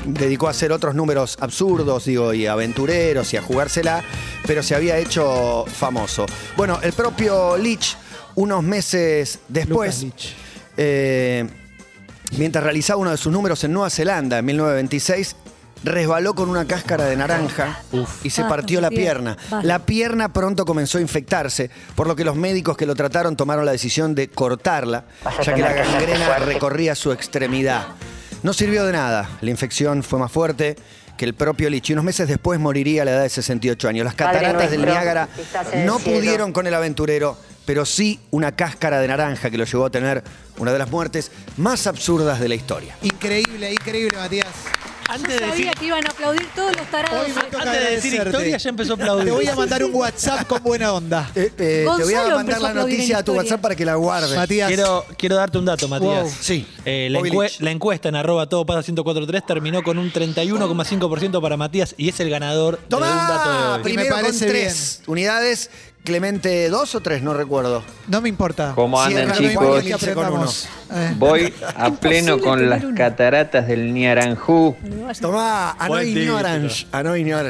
dedicó 0.05 0.45
a 0.47 0.51
hacer 0.51 0.71
otros 0.71 0.93
números 0.93 1.35
absurdos, 1.41 2.05
digo, 2.05 2.31
y 2.31 2.45
aventureros 2.45 3.33
y 3.33 3.37
a 3.37 3.41
jugársela, 3.41 4.03
pero 4.45 4.61
se 4.61 4.75
había 4.75 4.99
hecho 4.99 5.65
famoso. 5.65 6.27
Bueno, 6.55 6.77
el 6.83 6.93
propio 6.93 7.57
Leach, 7.57 7.95
unos 8.35 8.61
meses 8.61 9.39
después, 9.47 10.03
Lucas 10.03 10.03
Leach. 10.03 10.44
Eh, 10.77 11.47
mientras 12.37 12.63
realizaba 12.63 12.99
uno 12.99 13.11
de 13.11 13.17
sus 13.17 13.31
números 13.31 13.63
en 13.63 13.73
Nueva 13.73 13.89
Zelanda 13.89 14.39
en 14.39 14.45
1926, 14.45 15.35
resbaló 15.83 16.33
con 16.33 16.49
una 16.49 16.65
cáscara 16.65 17.05
de 17.05 17.15
naranja 17.15 17.83
y 18.23 18.29
se 18.31 18.41
Basta, 18.41 18.55
partió 18.55 18.81
la 18.81 18.89
pierna. 18.89 19.37
basta. 19.49 19.61
La 19.63 19.79
pierna 19.79 20.33
pronto 20.33 20.65
comenzó 20.65 20.97
a 20.97 21.01
infectarse, 21.01 21.69
por 21.95 22.07
lo 22.07 22.15
que 22.15 22.23
los 22.25 22.35
médicos 22.35 22.75
que 22.75 22.85
lo 22.85 22.95
trataron 22.95 23.35
tomaron 23.35 23.65
la 23.65 23.71
decisión 23.71 24.15
de 24.15 24.29
cortarla, 24.29 25.05
ya 25.43 25.53
que 25.53 25.61
la 25.61 25.73
gangrena 25.73 26.39
recorría 26.39 26.95
su 26.95 27.11
extremidad. 27.11 27.87
No 28.41 28.53
sirvió 28.53 28.85
de 28.85 28.93
nada, 28.93 29.29
la 29.41 29.49
infección 29.51 30.01
fue 30.03 30.19
más 30.19 30.31
fuerte 30.31 30.75
que 31.17 31.25
el 31.25 31.33
propio 31.33 31.69
Lich 31.69 31.89
y 31.89 31.93
unos 31.93 32.03
meses 32.05 32.27
después 32.27 32.59
moriría 32.59 33.03
a 33.03 33.05
la 33.05 33.11
edad 33.11 33.21
de 33.23 33.29
68 33.29 33.87
años. 33.87 34.05
Las 34.05 34.15
cataratas 34.15 34.69
del 34.71 34.85
Niágara 34.85 35.29
no 35.85 35.99
pudieron 35.99 36.51
con 36.51 36.67
el 36.67 36.73
aventurero, 36.73 37.37
pero 37.65 37.85
sí 37.85 38.19
una 38.31 38.55
cáscara 38.55 38.99
de 38.99 39.07
naranja 39.07 39.49
que 39.49 39.57
lo 39.57 39.65
llevó 39.65 39.85
a 39.85 39.89
tener 39.89 40.23
una 40.57 40.71
de 40.71 40.79
las 40.79 40.89
muertes 40.89 41.31
más 41.57 41.87
absurdas 41.87 42.39
de 42.39 42.47
la 42.47 42.55
historia. 42.55 42.95
Increíble, 43.01 43.71
increíble, 43.73 44.17
Matías. 44.17 44.47
antes 45.09 45.33
de 45.33 45.39
Sabía 45.39 45.55
decir, 45.55 45.71
que 45.79 45.85
iban 45.85 46.05
a 46.05 46.09
aplaudir 46.09 46.47
todos 46.55 46.75
los 46.75 46.89
tarados. 46.89 47.25
Hoy 47.25 47.33
me 47.33 47.43
toca 47.43 47.63
antes 47.63 47.83
de 47.83 47.95
decir 47.95 48.13
historia 48.13 48.57
ya 48.57 48.69
empezó 48.69 48.93
a 48.93 48.95
aplaudir. 48.95 49.25
Te 49.25 49.31
voy 49.31 49.47
a 49.47 49.55
mandar 49.55 49.83
un 49.83 49.93
WhatsApp 49.93 50.47
con 50.47 50.63
buena 50.63 50.93
onda. 50.93 51.29
Eh, 51.35 51.51
eh, 51.57 51.87
te 51.97 52.03
voy 52.03 52.13
a 52.13 52.35
mandar 52.35 52.61
la 52.61 52.73
noticia 52.73 53.17
a 53.19 53.23
tu. 53.23 53.33
WhatsApp 53.33 53.59
para 53.59 53.75
que 53.75 53.85
la 53.85 53.95
guardes. 53.95 54.35
Matías. 54.35 54.67
Quiero, 54.67 55.05
quiero 55.17 55.35
darte 55.35 55.57
un 55.57 55.65
dato, 55.65 55.87
Matías. 55.87 56.23
Wow. 56.23 56.33
Sí. 56.39 56.65
Eh, 56.85 57.09
la, 57.09 57.71
encuesta 57.71 58.09
en 58.09 58.15
arroba 58.15 58.47
todo 58.47 58.65
pasa 58.65 58.79
1043 58.79 59.45
terminó 59.45 59.83
con 59.83 59.97
un 59.97 60.11
31,5% 60.11 61.41
para 61.41 61.57
Matías 61.57 61.95
y 61.97 62.09
es 62.09 62.19
el 62.19 62.29
ganador 62.29 62.79
de 62.87 62.95
un 62.95 63.01
dato 63.01 63.51
de 63.51 63.67
hoy. 63.73 63.83
primero 63.83 64.09
con 64.09 64.21
parece 64.21 64.45
tres 64.45 65.01
unidades. 65.07 65.69
Clemente 66.05 66.69
2 66.69 66.95
o 66.95 67.01
3, 67.01 67.23
no 67.23 67.33
recuerdo. 67.33 67.83
No 68.07 68.21
me 68.21 68.29
importa. 68.29 68.73
¿Cómo 68.75 69.01
andan, 69.01 69.33
Cierra 69.35 69.49
chicos? 69.49 69.65
Juan, 69.67 69.81
que 69.83 69.93
aprendamos. 69.95 70.67
Eh, 70.93 71.13
Voy 71.17 71.53
a 71.75 71.91
pleno 71.91 72.39
con 72.39 72.69
las 72.69 72.83
cataratas 72.95 73.67
del 73.67 73.91
Niaranjú. 73.91 74.75
Tomá, 75.19 75.71
Anoy 75.71 76.29
Orange. 76.29 76.85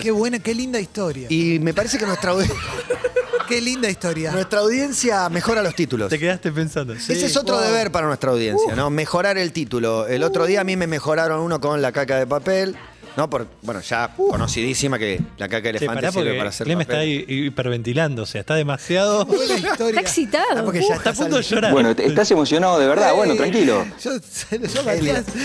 qué 0.01 0.11
buena, 0.11 0.39
qué 0.39 0.55
linda 0.55 0.79
historia. 0.79 1.27
Y 1.29 1.59
me 1.59 1.73
parece 1.73 1.97
que 1.97 2.05
nuestra, 2.05 2.33
audi- 2.33 2.49
Qué 3.47 3.61
linda 3.61 3.87
historia. 3.87 4.31
nuestra 4.31 4.61
audiencia 4.61 5.29
mejora 5.29 5.61
los 5.61 5.75
títulos. 5.75 6.09
Te 6.09 6.17
quedaste 6.17 6.51
pensando. 6.51 6.93
Ese 6.93 7.25
es 7.25 7.37
otro 7.37 7.59
deber 7.61 7.91
para 7.91 8.07
nuestra 8.07 8.31
audiencia, 8.31 8.73
¿no? 8.75 8.89
Mejorar 8.89 9.37
el 9.37 9.51
título. 9.51 10.07
El 10.07 10.23
otro 10.23 10.47
día 10.47 10.61
a 10.61 10.63
mí 10.63 10.75
me 10.75 10.87
mejoraron 10.87 11.41
uno 11.41 11.59
con 11.61 11.79
la 11.81 11.91
caca 11.91 12.17
de 12.17 12.25
papel. 12.25 12.75
No, 13.17 13.29
por, 13.29 13.47
bueno, 13.61 13.81
ya 13.81 14.13
conocidísima 14.15 14.99
que 14.99 15.21
la 15.37 15.47
caca 15.47 15.63
de 15.63 15.69
elefante 15.77 16.11
sirve 16.11 16.23
porque 16.25 16.37
para 16.37 16.49
hacer 16.49 16.65
Clem 16.65 16.81
está 16.81 16.93
papel. 16.93 17.07
ahí 17.07 17.25
hiperventilando, 17.27 18.23
o 18.23 18.25
sea, 18.25 18.41
está 18.41 18.55
demasiado. 18.55 19.27
Está 19.31 20.01
excitado. 20.01 20.63
porque 20.65 20.81
ya 20.81 20.95
Está 20.95 21.11
a 21.11 21.13
punto 21.13 21.37
de 21.37 21.43
llorar. 21.43 21.71
Bueno, 21.71 21.91
estás 21.91 22.29
emocionado 22.31 22.79
de 22.79 22.87
verdad. 22.87 23.13
Bueno, 23.15 23.35
tranquilo. 23.35 23.85
Yo, 24.03 24.11
yo 24.51 24.91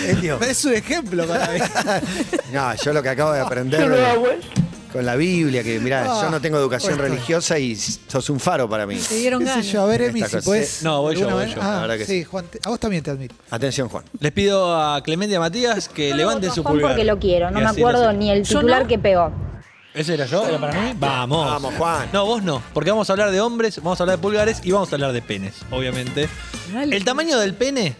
Elio. 0.09 0.41
es 0.41 0.65
un 0.65 0.75
ejemplo 0.75 1.27
para 1.27 1.49
mí. 1.53 1.61
No, 2.53 2.75
yo 2.75 2.93
lo 2.93 3.03
que 3.03 3.09
acabo 3.09 3.33
de 3.33 3.41
aprender 3.41 3.81
con 4.92 5.05
la 5.07 5.16
Biblia, 5.16 5.62
que 5.62 5.79
mirá, 5.79 6.05
Ah, 6.09 6.22
yo 6.24 6.31
no 6.31 6.40
tengo 6.40 6.59
educación 6.59 6.98
religiosa 6.98 7.59
y 7.59 7.76
sos 7.76 8.29
un 8.31 8.40
faro 8.40 8.68
para 8.68 8.87
mí. 8.87 8.96
Te 8.96 9.14
dieron 9.16 9.40
¿Qué 9.40 9.46
sé 9.46 9.50
ganas. 9.53 9.66
yo? 9.66 9.83
A 9.83 9.87
ver, 9.87 10.03
Emi, 10.03 10.22
si 10.22 10.37
puedes. 10.38 10.83
No, 10.83 11.03
voy 11.03 11.14
yo, 11.16 11.29
¿alguna 11.29 11.44
voy 11.44 11.55
yo, 11.55 11.61
Ah, 11.62 11.74
la 11.74 11.81
verdad 11.83 11.98
que 11.98 12.05
sí, 12.07 12.24
Juan, 12.24 12.44
te- 12.46 12.61
a 12.64 12.68
vos 12.70 12.81
también 12.81 13.03
te 13.03 13.11
admito. 13.11 13.35
Atención, 13.50 13.88
Juan. 13.88 14.05
Les 14.18 14.33
pido 14.33 14.74
a 14.81 15.03
Clemente 15.03 15.33
y 15.33 15.37
a 15.37 15.40
Matías 15.40 15.88
que 15.88 16.11
lo 16.11 16.16
levanten 16.16 16.50
su 16.53 16.62
Juan 16.62 16.74
pulgar. 16.74 16.90
porque 16.92 17.05
lo 17.05 17.18
quiero, 17.18 17.50
no 17.50 17.61
me 17.61 17.66
acuerdo 17.66 18.12
ni 18.12 18.31
el 18.31 18.42
titular 18.42 18.83
no. 18.83 18.88
que 18.88 18.98
pegó. 18.98 19.33
¿Ese 19.92 20.14
era 20.14 20.24
yo? 20.26 20.46
¿Era 20.46 20.59
para 20.61 20.81
mí? 20.81 20.94
Vamos. 20.98 21.46
Vamos, 21.46 21.74
Juan. 21.76 22.09
No, 22.12 22.24
vos 22.24 22.42
no, 22.42 22.62
porque 22.72 22.90
vamos 22.90 23.11
a 23.11 23.12
hablar 23.12 23.31
de 23.33 23.40
hombres, 23.40 23.76
vamos 23.83 23.98
a 24.00 24.05
hablar 24.05 24.18
de 24.18 24.22
pulgares 24.22 24.61
y 24.62 24.70
vamos 24.70 24.92
a 24.92 24.94
hablar 24.96 25.12
de 25.12 25.20
penes, 25.22 25.55
obviamente. 25.70 26.29
Dale. 26.72 26.96
El 26.96 27.05
tamaño 27.05 27.38
del 27.38 27.55
pene 27.55 27.96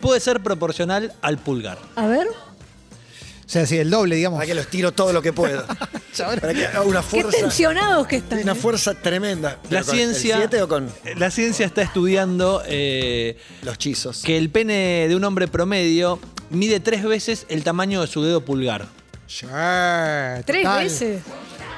puede 0.00 0.18
ser 0.20 0.40
proporcional 0.40 1.12
al 1.22 1.38
pulgar. 1.38 1.78
A 1.94 2.06
ver, 2.06 2.26
O 2.26 3.50
sea, 3.50 3.64
sí, 3.66 3.78
el 3.78 3.88
doble, 3.88 4.16
digamos. 4.16 4.36
Para 4.38 4.46
que 4.48 4.54
los 4.54 4.66
tiro 4.66 4.90
todo 4.92 5.12
lo 5.12 5.22
que 5.22 5.32
puedo. 5.32 5.64
Para 6.24 6.54
que 6.54 6.66
haga 6.66 6.82
una 6.82 7.00
qué 7.00 7.06
fuerza. 7.22 7.38
tensionados 7.40 8.06
que 8.06 8.16
están. 8.16 8.38
Una 8.40 8.52
¿eh? 8.52 8.54
fuerza 8.54 8.94
tremenda. 8.94 9.58
La 9.64 9.68
¿Pero 9.68 9.84
con 9.86 9.94
ciencia, 9.94 10.34
¿El 10.36 10.40
7 10.42 10.62
o 10.62 10.68
con 10.68 10.90
la 11.16 11.30
ciencia 11.30 11.66
está 11.66 11.82
estudiando 11.82 12.62
eh, 12.66 13.36
los 13.62 13.78
chizos? 13.78 14.22
que 14.22 14.36
el 14.36 14.50
pene 14.50 15.06
de 15.08 15.16
un 15.16 15.24
hombre 15.24 15.48
promedio 15.48 16.18
mide 16.50 16.80
tres 16.80 17.02
veces 17.04 17.46
el 17.48 17.64
tamaño 17.64 18.00
de 18.00 18.06
su 18.06 18.22
dedo 18.22 18.44
pulgar. 18.44 18.86
Tres 19.28 20.62
total. 20.62 20.84
veces. 20.84 21.22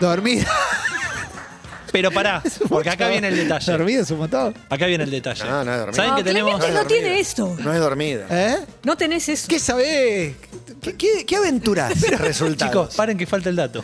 Dormida. 0.00 0.46
Pero 1.92 2.12
pará, 2.12 2.40
porque 2.68 2.88
acá 2.88 3.08
viene 3.08 3.28
el 3.28 3.36
detalle. 3.36 3.72
Dormida 3.72 4.00
es 4.02 4.10
un 4.12 4.18
montón. 4.18 4.54
Acá 4.68 4.86
viene 4.86 5.02
el 5.04 5.10
detalle. 5.10 5.42
No, 5.44 5.64
no 5.64 5.72
es 5.72 5.78
dormida. 5.80 5.96
¿Saben 5.96 6.10
No, 6.12 6.16
que 6.16 6.22
tenemos? 6.24 6.54
Clemente 6.56 6.80
no 6.82 6.86
tiene 6.86 7.18
esto. 7.20 7.56
No 7.58 7.74
es 7.74 7.80
dormida. 7.80 8.26
¿Eh? 8.30 8.58
No 8.84 8.96
tenés 8.96 9.28
eso. 9.28 9.48
¿Qué 9.48 9.58
sabés? 9.58 10.36
¿Qué, 10.80 10.94
qué, 10.96 11.26
qué 11.26 11.36
aventuras? 11.36 12.00
resultados. 12.18 12.70
Chicos, 12.72 12.94
paren 12.94 13.18
que 13.18 13.26
falta 13.26 13.48
el 13.50 13.56
dato. 13.56 13.82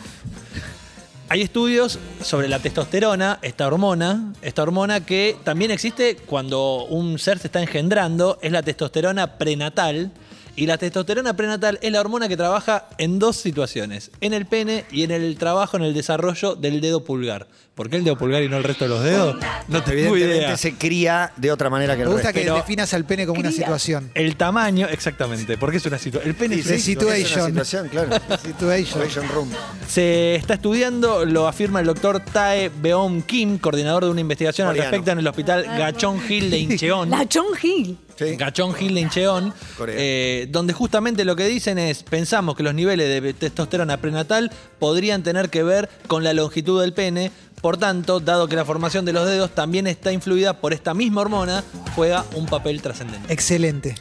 Hay 1.29 1.41
estudios 1.41 1.99
sobre 2.21 2.47
la 2.47 2.59
testosterona, 2.59 3.39
esta 3.41 3.67
hormona, 3.67 4.31
esta 4.41 4.63
hormona 4.63 5.05
que 5.05 5.35
también 5.43 5.71
existe 5.71 6.15
cuando 6.15 6.85
un 6.85 7.19
ser 7.19 7.37
se 7.37 7.47
está 7.47 7.61
engendrando, 7.61 8.39
es 8.41 8.53
la 8.53 8.63
testosterona 8.63 9.37
prenatal. 9.37 10.11
Y 10.57 10.65
la 10.65 10.77
testosterona 10.79 11.35
prenatal 11.35 11.77
es 11.83 11.91
la 11.91 12.01
hormona 12.01 12.27
que 12.27 12.35
trabaja 12.35 12.87
en 12.97 13.19
dos 13.19 13.37
situaciones, 13.37 14.09
en 14.21 14.33
el 14.33 14.47
pene 14.47 14.85
y 14.91 15.03
en 15.03 15.11
el 15.11 15.37
trabajo, 15.37 15.77
en 15.77 15.83
el 15.83 15.93
desarrollo 15.93 16.55
del 16.55 16.81
dedo 16.81 17.03
pulgar. 17.03 17.47
¿Por 17.75 17.91
qué 17.91 17.97
el 17.97 18.03
dedo 18.03 18.17
pulgar 18.17 18.41
y 18.41 18.49
no 18.49 18.57
el 18.57 18.63
resto 18.63 18.85
de 18.85 18.89
los 18.89 19.03
dedos? 19.03 19.35
No 19.67 19.83
tengo 19.83 19.99
Evidentemente 20.15 20.37
idea. 20.47 20.57
se 20.57 20.73
cría 20.73 21.31
de 21.37 21.51
otra 21.51 21.69
manera 21.69 21.93
que 21.93 21.99
Me 21.99 22.03
el 22.05 22.09
gusta 22.09 22.29
resto. 22.29 22.39
que 22.39 22.45
Pero- 22.45 22.55
definas 22.55 22.91
al 22.95 23.05
pene 23.05 23.27
como 23.27 23.39
una 23.39 23.51
situación. 23.51 24.09
El 24.15 24.35
tamaño, 24.35 24.87
exactamente, 24.89 25.59
porque 25.59 25.77
es 25.77 25.85
una 25.85 25.99
situación. 25.99 26.27
El 26.27 26.35
pene 26.35 26.55
Sí, 26.55 26.61
es 26.61 26.65
The 26.67 26.79
sí, 26.79 26.91
es 26.93 26.97
una 26.97 27.13
situation. 27.15 27.45
situación, 27.49 27.87
claro. 27.89 28.09
Situation. 28.43 29.01
Situation 29.03 29.29
room. 29.35 29.49
Se 29.87 30.33
está 30.37 30.55
estudiando, 30.55 31.23
lo 31.23 31.47
afirma 31.47 31.81
el 31.81 31.85
doctor 31.85 32.19
Tae 32.19 32.69
Beom 32.69 33.21
Kim, 33.21 33.59
coordinador 33.59 34.05
de 34.05 34.09
una 34.09 34.21
investigación 34.21 34.67
Coreano. 34.69 34.87
al 34.87 34.91
respecto 34.91 35.11
en 35.11 35.19
el 35.19 35.27
hospital 35.27 35.63
Gachon 35.65 36.19
Hill 36.27 36.49
de 36.49 36.57
Incheon. 36.57 37.11
La 37.11 37.27
Hill. 37.61 37.97
Sí. 38.17 38.35
Gachon 38.35 38.73
Hill 38.79 38.95
de 38.95 39.01
Incheon, 39.01 39.53
eh, 39.87 40.47
donde 40.49 40.73
justamente 40.73 41.23
lo 41.23 41.35
que 41.35 41.45
dicen 41.47 41.77
es, 41.77 42.03
pensamos 42.03 42.55
que 42.55 42.63
los 42.63 42.73
niveles 42.73 43.21
de 43.21 43.33
testosterona 43.33 43.97
prenatal 43.97 44.51
podrían 44.79 45.21
tener 45.21 45.49
que 45.49 45.63
ver 45.63 45.89
con 46.07 46.23
la 46.23 46.33
longitud 46.33 46.81
del 46.81 46.93
pene, 46.93 47.31
por 47.61 47.77
tanto, 47.77 48.19
dado 48.19 48.47
que 48.47 48.55
la 48.55 48.65
formación 48.65 49.05
de 49.05 49.13
los 49.13 49.27
dedos 49.27 49.53
también 49.53 49.87
está 49.87 50.11
influida 50.11 50.59
por 50.59 50.73
esta 50.73 50.93
misma 50.93 51.21
hormona, 51.21 51.63
juega 51.95 52.25
un 52.35 52.45
papel 52.45 52.81
trascendente. 52.81 53.31
Excelente. 53.31 53.95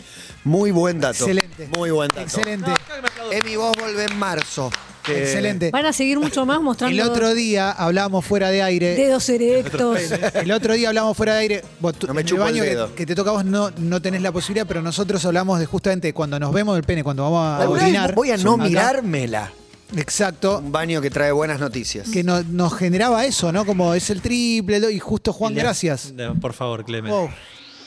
Muy 0.45 0.71
buen 0.71 1.01
dato. 1.01 1.25
Excelente. 1.25 1.69
Muy 1.77 1.91
buen 1.91 2.09
dato. 2.09 2.23
Excelente. 2.23 2.71
Emi, 3.33 3.57
vos 3.57 3.77
volvés 3.77 4.11
en 4.11 4.19
marzo. 4.19 4.71
Que- 5.07 5.23
Excelente. 5.23 5.71
Van 5.71 5.87
a 5.87 5.93
seguir 5.93 6.19
mucho 6.19 6.45
más 6.45 6.61
mostrando 6.61 6.93
El 7.03 7.09
otro 7.09 7.33
día 7.35 7.71
hablábamos 7.71 8.25
fuera 8.25 8.51
de 8.51 8.63
aire. 8.63 8.95
dedos 8.97 9.29
erectos. 9.31 9.99
El 10.35 10.51
otro 10.53 10.75
día 10.75 10.89
hablamos 10.89 11.17
fuera 11.17 11.35
de 11.35 11.41
aire. 11.41 11.65
Vos, 11.81 11.95
tú- 11.95 12.07
No 12.07 12.15
me 12.15 12.23
en 12.23 12.27
chupo 12.27 12.43
el 12.43 12.53
baño 12.53 12.63
que, 12.63 12.69
dedo. 12.71 12.95
que 12.95 13.07
te 13.07 13.15
toca 13.15 13.31
a 13.31 13.35
vos 13.35 13.45
no, 13.45 13.71
no 13.79 14.03
tenés 14.03 14.23
la 14.23 14.33
posibilidad, 14.33 14.67
pero 14.67 14.83
nosotros 14.83 15.25
hablamos 15.25 15.59
de 15.61 15.67
justamente 15.67 16.13
cuando 16.13 16.39
nos 16.41 16.53
vemos 16.53 16.77
el 16.77 16.85
pene, 16.85 17.05
cuando 17.05 17.23
vamos 17.31 17.61
a 17.63 17.69
orinar. 17.69 18.15
Voy 18.15 18.31
a 18.33 18.37
no 18.37 18.55
acá. 18.55 18.65
mirármela. 18.65 19.53
Exacto. 19.97 20.59
Un 20.59 20.73
baño 20.73 21.01
que 21.01 21.11
trae 21.11 21.31
buenas 21.31 21.61
noticias. 21.61 22.09
Que 22.09 22.25
no- 22.25 22.43
nos 22.43 22.75
generaba 22.77 23.25
eso, 23.25 23.53
¿no? 23.53 23.65
Como 23.65 23.95
es 23.95 24.11
el 24.11 24.21
triple, 24.21 24.81
y 24.91 24.99
justo 24.99 25.33
Juan, 25.33 25.55
gracias. 25.55 26.13
Por 26.41 26.53
favor, 26.53 26.85
Clemen. 26.85 27.13
Wow. 27.13 27.31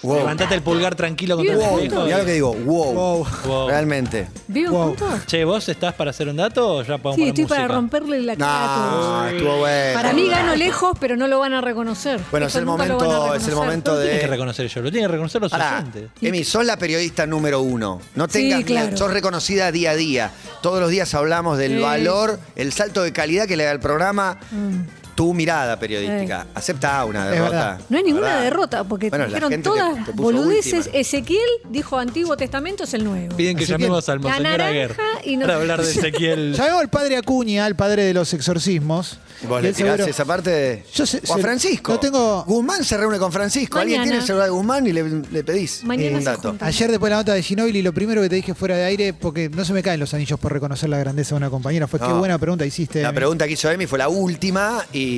Wow. 0.01 0.17
Levantate 0.19 0.55
el 0.55 0.61
pulgar 0.61 0.95
tranquilo 0.95 1.35
contra 1.35 1.53
el 1.53 1.59
Wow. 1.59 1.79
espejo. 1.79 2.03
Mirá 2.05 2.17
lo 2.19 2.25
que 2.25 2.33
digo. 2.33 2.53
Wow. 2.53 2.93
Wow. 2.93 3.27
Wow. 3.45 3.67
Realmente. 3.69 4.27
¿Viven 4.47 4.71
Wow. 4.71 4.83
juntos? 4.95 5.25
Che, 5.25 5.43
¿vos 5.43 5.67
estás 5.67 5.93
para 5.93 6.11
hacer 6.11 6.29
un 6.29 6.37
dato 6.37 6.75
o 6.77 6.83
ya 6.83 6.97
podemos 6.97 7.15
Sí, 7.15 7.27
estoy 7.29 7.45
para 7.45 7.67
romperle 7.67 8.21
la 8.21 8.35
cara 8.37 8.63
a 8.63 8.89
todos. 8.91 9.31
estuvo 9.33 9.57
bueno. 9.57 9.93
Para 9.93 10.13
mí 10.13 10.29
gano 10.29 10.55
lejos, 10.55 10.97
pero 10.99 11.17
no 11.17 11.27
lo 11.27 11.39
van 11.39 11.53
a 11.53 11.61
reconocer. 11.61 12.21
Bueno, 12.31 12.47
es 12.47 12.55
el 12.55 12.65
momento, 12.65 13.35
es 13.35 13.47
el 13.47 13.55
momento 13.55 13.99
tiene 13.99 14.15
que 14.19 14.21
de. 14.25 14.27
reconocer 14.27 14.67
yo, 14.67 14.81
lo 14.81 14.91
tiene 14.91 15.07
que 15.07 15.11
reconocer 15.11 15.41
los 15.41 15.51
Pará, 15.51 15.79
oyentes. 15.79 16.09
Emi, 16.21 16.43
sos 16.45 16.65
la 16.65 16.77
periodista 16.77 17.25
número 17.27 17.59
uno. 17.61 17.99
No 18.15 18.27
tengas 18.27 18.63
claro. 18.63 18.95
Sos 18.95 19.11
reconocida 19.11 19.71
día 19.71 19.91
a 19.91 19.95
día. 19.95 20.31
Todos 20.61 20.79
los 20.79 20.89
días 20.89 21.13
hablamos 21.13 21.57
del 21.57 21.77
Sí. 21.77 21.81
valor, 21.83 22.39
el 22.55 22.71
salto 22.71 23.03
de 23.03 23.11
calidad 23.11 23.47
que 23.47 23.57
le 23.57 23.65
da 23.65 23.71
el 23.71 23.79
programa. 23.79 24.37
Mm. 24.51 24.98
Tu 25.19 25.33
mirada 25.33 25.77
periodística. 25.77 26.47
Acepta 26.55 27.03
una 27.03 27.27
derrota. 27.29 27.77
No 27.89 27.97
hay 27.97 28.03
ninguna 28.05 28.27
¿Verdad? 28.27 28.41
derrota, 28.43 28.83
porque 28.85 29.09
Bueno, 29.09 29.25
dijeron 29.25 29.61
todas 29.61 29.93
te- 29.95 29.99
te 30.05 30.11
puso 30.13 30.23
boludeces. 30.23 30.85
última. 30.85 30.97
Ezequiel 30.97 31.49
dijo 31.69 31.97
Antiguo 31.97 32.37
Testamento 32.37 32.85
es 32.85 32.93
el 32.93 33.03
nuevo. 33.03 33.35
Piden 33.35 33.57
que 33.57 33.63
Ezequiel. 33.65 33.81
llamemos 33.81 34.07
al 34.07 34.21
Monseñor 34.21 34.61
Aguer 34.61 34.95
y 35.25 35.35
no- 35.35 35.41
para 35.45 35.55
hablar 35.57 35.81
de 35.83 35.91
Ezequiel. 35.91 36.53
Llamemos 36.57 36.79
al 36.79 36.89
padre 36.89 37.17
Acuña, 37.17 37.65
al 37.65 37.75
padre 37.75 38.05
de 38.05 38.13
los 38.13 38.33
exorcismos. 38.33 39.19
¿Y 39.43 39.47
¿Vos 39.47 39.59
Y 39.59 39.63
le 39.63 39.73
tirás 39.73 39.95
seguro- 39.97 40.09
esa 40.11 40.23
parte? 40.25 40.49
de- 40.51 40.83
Yo 40.93 41.05
sé- 41.05 41.21
o 41.27 41.33
a 41.33 41.37
Francisco. 41.37 41.91
no 41.93 41.99
tengo- 41.99 42.43
Guzmán 42.45 42.83
se 42.85 42.95
reúne 42.97 43.17
con 43.19 43.31
Francisco. 43.33 43.77
Alguien 43.79 43.99
Mañana. 43.99 44.03
tiene 44.11 44.21
el 44.21 44.25
celular 44.25 44.45
de 44.47 44.51
Guzmán 44.51 44.87
y 44.87 44.93
le, 44.93 45.03
le 45.03 45.43
pedís 45.43 45.83
Mañana 45.83 46.17
un 46.17 46.23
dato. 46.23 46.49
juntan. 46.49 46.65
Ayer 46.67 46.89
después 46.91 47.09
de 47.09 47.15
la 47.15 47.17
nota 47.21 47.33
de 47.33 47.43
Ginóbili, 47.43 47.81
lo 47.81 47.93
primero 47.93 48.21
que 48.21 48.29
te 48.29 48.35
dije 48.35 48.53
fuera 48.53 48.77
de 48.77 48.83
aire, 48.85 49.13
porque 49.13 49.49
no 49.49 49.65
se 49.65 49.73
me 49.73 49.83
caen 49.83 49.99
los 49.99 50.13
anillos 50.13 50.39
por 50.39 50.53
reconocer 50.53 50.87
la 50.89 50.97
grandeza 50.97 51.35
de 51.35 51.37
una 51.37 51.49
compañera, 51.49 51.87
fue 51.87 51.99
qué 51.99 52.07
No. 52.07 52.19
buena 52.19 52.37
pregunta 52.37 52.65
hiciste. 52.65 53.01
La 53.01 53.11
pregunta 53.11 53.45
que 53.47 53.53
hizo 53.53 53.69
Emi 53.69 53.85
fue 53.85 53.99
la 53.99 54.07
última 54.07 54.85
y 54.93 55.08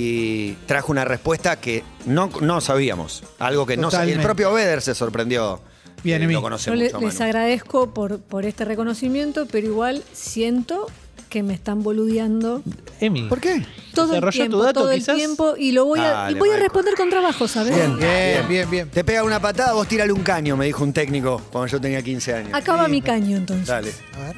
trajo 0.65 0.91
una 0.91 1.05
respuesta 1.05 1.59
que 1.59 1.83
no, 2.05 2.29
no 2.41 2.61
sabíamos. 2.61 3.23
Algo 3.39 3.65
que 3.65 3.77
no 3.77 3.91
sabía. 3.91 4.15
El 4.15 4.21
propio 4.21 4.53
Beder 4.53 4.81
se 4.81 4.95
sorprendió. 4.95 5.61
Bien. 6.03 6.31
Lo 6.31 6.41
conoce 6.41 6.71
Yo 6.71 6.75
mucho, 6.75 6.99
les 6.99 7.21
agradezco 7.21 7.93
por, 7.93 8.19
por 8.19 8.45
este 8.45 8.65
reconocimiento, 8.65 9.45
pero 9.51 9.67
igual 9.67 10.03
siento 10.13 10.87
que 11.29 11.43
me 11.43 11.53
están 11.53 11.81
boludeando 11.83 12.61
Emi. 12.99 13.29
¿Por 13.29 13.39
qué? 13.39 13.65
todo 13.93 14.07
el 14.07 14.11
¿Desarrolló 14.11 14.31
tiempo, 14.37 14.57
tu 14.57 14.63
dato, 14.63 14.79
todo 14.81 14.91
el 14.91 14.99
quizás? 14.99 15.15
tiempo 15.15 15.55
y 15.57 15.71
lo 15.71 15.85
voy 15.85 15.99
a, 16.01 16.11
Dale, 16.11 16.35
y 16.35 16.39
voy 16.39 16.49
a 16.49 16.57
responder 16.57 16.93
con 16.95 17.09
trabajo, 17.09 17.47
¿sabes? 17.47 17.73
Bien, 17.75 17.97
Bien, 17.97 18.47
bien, 18.49 18.69
bien. 18.69 18.89
Te 18.89 19.03
pega 19.03 19.23
una 19.23 19.39
patada, 19.39 19.73
vos 19.73 19.87
tírale 19.87 20.11
un 20.11 20.23
caño, 20.23 20.57
me 20.57 20.65
dijo 20.65 20.83
un 20.83 20.91
técnico 20.91 21.41
cuando 21.51 21.67
yo 21.67 21.79
tenía 21.79 22.01
15 22.01 22.33
años. 22.33 22.49
Acaba 22.53 22.87
mi 22.89 23.01
caño 23.01 23.37
entonces. 23.37 23.67
Dale. 23.67 23.93
A 24.15 24.27
ver. 24.27 24.35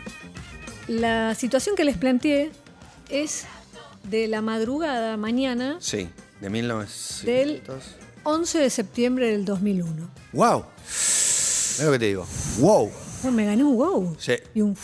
La 0.87 1.33
situación 1.33 1.75
que 1.75 1.83
les 1.83 1.97
planteé 1.97 2.51
es 3.09 3.45
de 4.03 4.27
la 4.27 4.41
madrugada 4.41 5.17
mañana 5.17 5.77
Sí, 5.79 6.09
de 6.41 6.49
1900. 6.49 7.25
Del- 7.25 7.61
11 8.25 8.57
de 8.59 8.69
septiembre 8.69 9.31
del 9.31 9.43
2001. 9.45 10.09
¡Wow! 10.33 10.63
Mira 11.77 11.85
lo 11.85 11.91
que 11.91 11.99
te 11.99 12.05
digo. 12.05 12.25
¡Wow! 12.59 12.89
Me 13.31 13.45
gané 13.45 13.63
un 13.63 13.75
wow. 13.75 14.15
Sí. 14.19 14.33
Y 14.53 14.61
un 14.61 14.77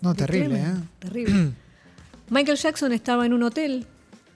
No, 0.00 0.14
terrible, 0.14 0.60
¿eh? 0.60 0.74
Terrible. 1.00 1.52
Michael 2.30 2.56
Jackson 2.58 2.92
estaba 2.92 3.26
en 3.26 3.32
un 3.32 3.42
hotel 3.42 3.86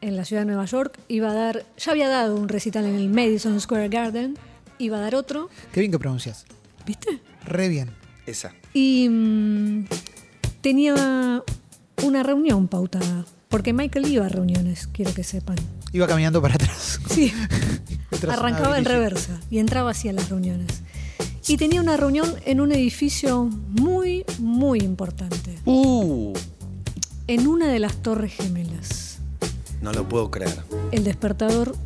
en 0.00 0.16
la 0.16 0.24
ciudad 0.24 0.42
de 0.42 0.46
Nueva 0.46 0.64
York, 0.66 0.98
iba 1.08 1.30
a 1.30 1.34
dar, 1.34 1.64
ya 1.78 1.92
había 1.92 2.08
dado 2.08 2.36
un 2.36 2.48
recital 2.48 2.84
en 2.86 2.96
el 2.96 3.08
Madison 3.08 3.58
Square 3.60 3.88
Garden, 3.88 4.36
iba 4.78 4.98
a 4.98 5.00
dar 5.00 5.14
otro, 5.14 5.48
Qué 5.72 5.80
bien 5.80 5.92
que 5.92 5.98
pronuncias. 5.98 6.44
¿viste? 6.84 7.20
Re 7.46 7.68
bien. 7.68 7.90
Esa. 8.26 8.52
Y 8.74 9.08
mm, 9.08 9.84
tenía 10.60 11.42
una 12.02 12.22
reunión 12.22 12.66
pautada 12.68 13.24
Porque 13.48 13.72
Michael 13.72 14.06
iba 14.08 14.26
a 14.26 14.28
reuniones, 14.28 14.88
quiero 14.92 15.14
que 15.14 15.22
sepan. 15.24 15.56
Iba 15.92 16.06
caminando 16.06 16.42
para 16.42 16.54
atrás. 16.54 16.98
Sí. 17.08 17.32
Arrancaba 18.28 18.78
en 18.78 18.84
reversa 18.84 19.38
y 19.50 19.58
entraba 19.58 19.90
hacia 19.92 20.12
las 20.12 20.28
reuniones. 20.28 20.82
Y 21.46 21.56
tenía 21.56 21.80
una 21.80 21.96
reunión 21.96 22.34
en 22.46 22.60
un 22.60 22.72
edificio 22.72 23.44
muy, 23.44 24.24
muy 24.38 24.80
importante. 24.80 25.58
Uh. 25.66 26.32
En 27.26 27.46
una 27.46 27.68
de 27.68 27.78
las 27.78 27.96
torres 27.96 28.32
gemelas. 28.34 29.18
No 29.82 29.92
lo 29.92 30.08
puedo 30.08 30.30
creer. 30.30 30.56
El 30.90 31.04
despertador. 31.04 31.76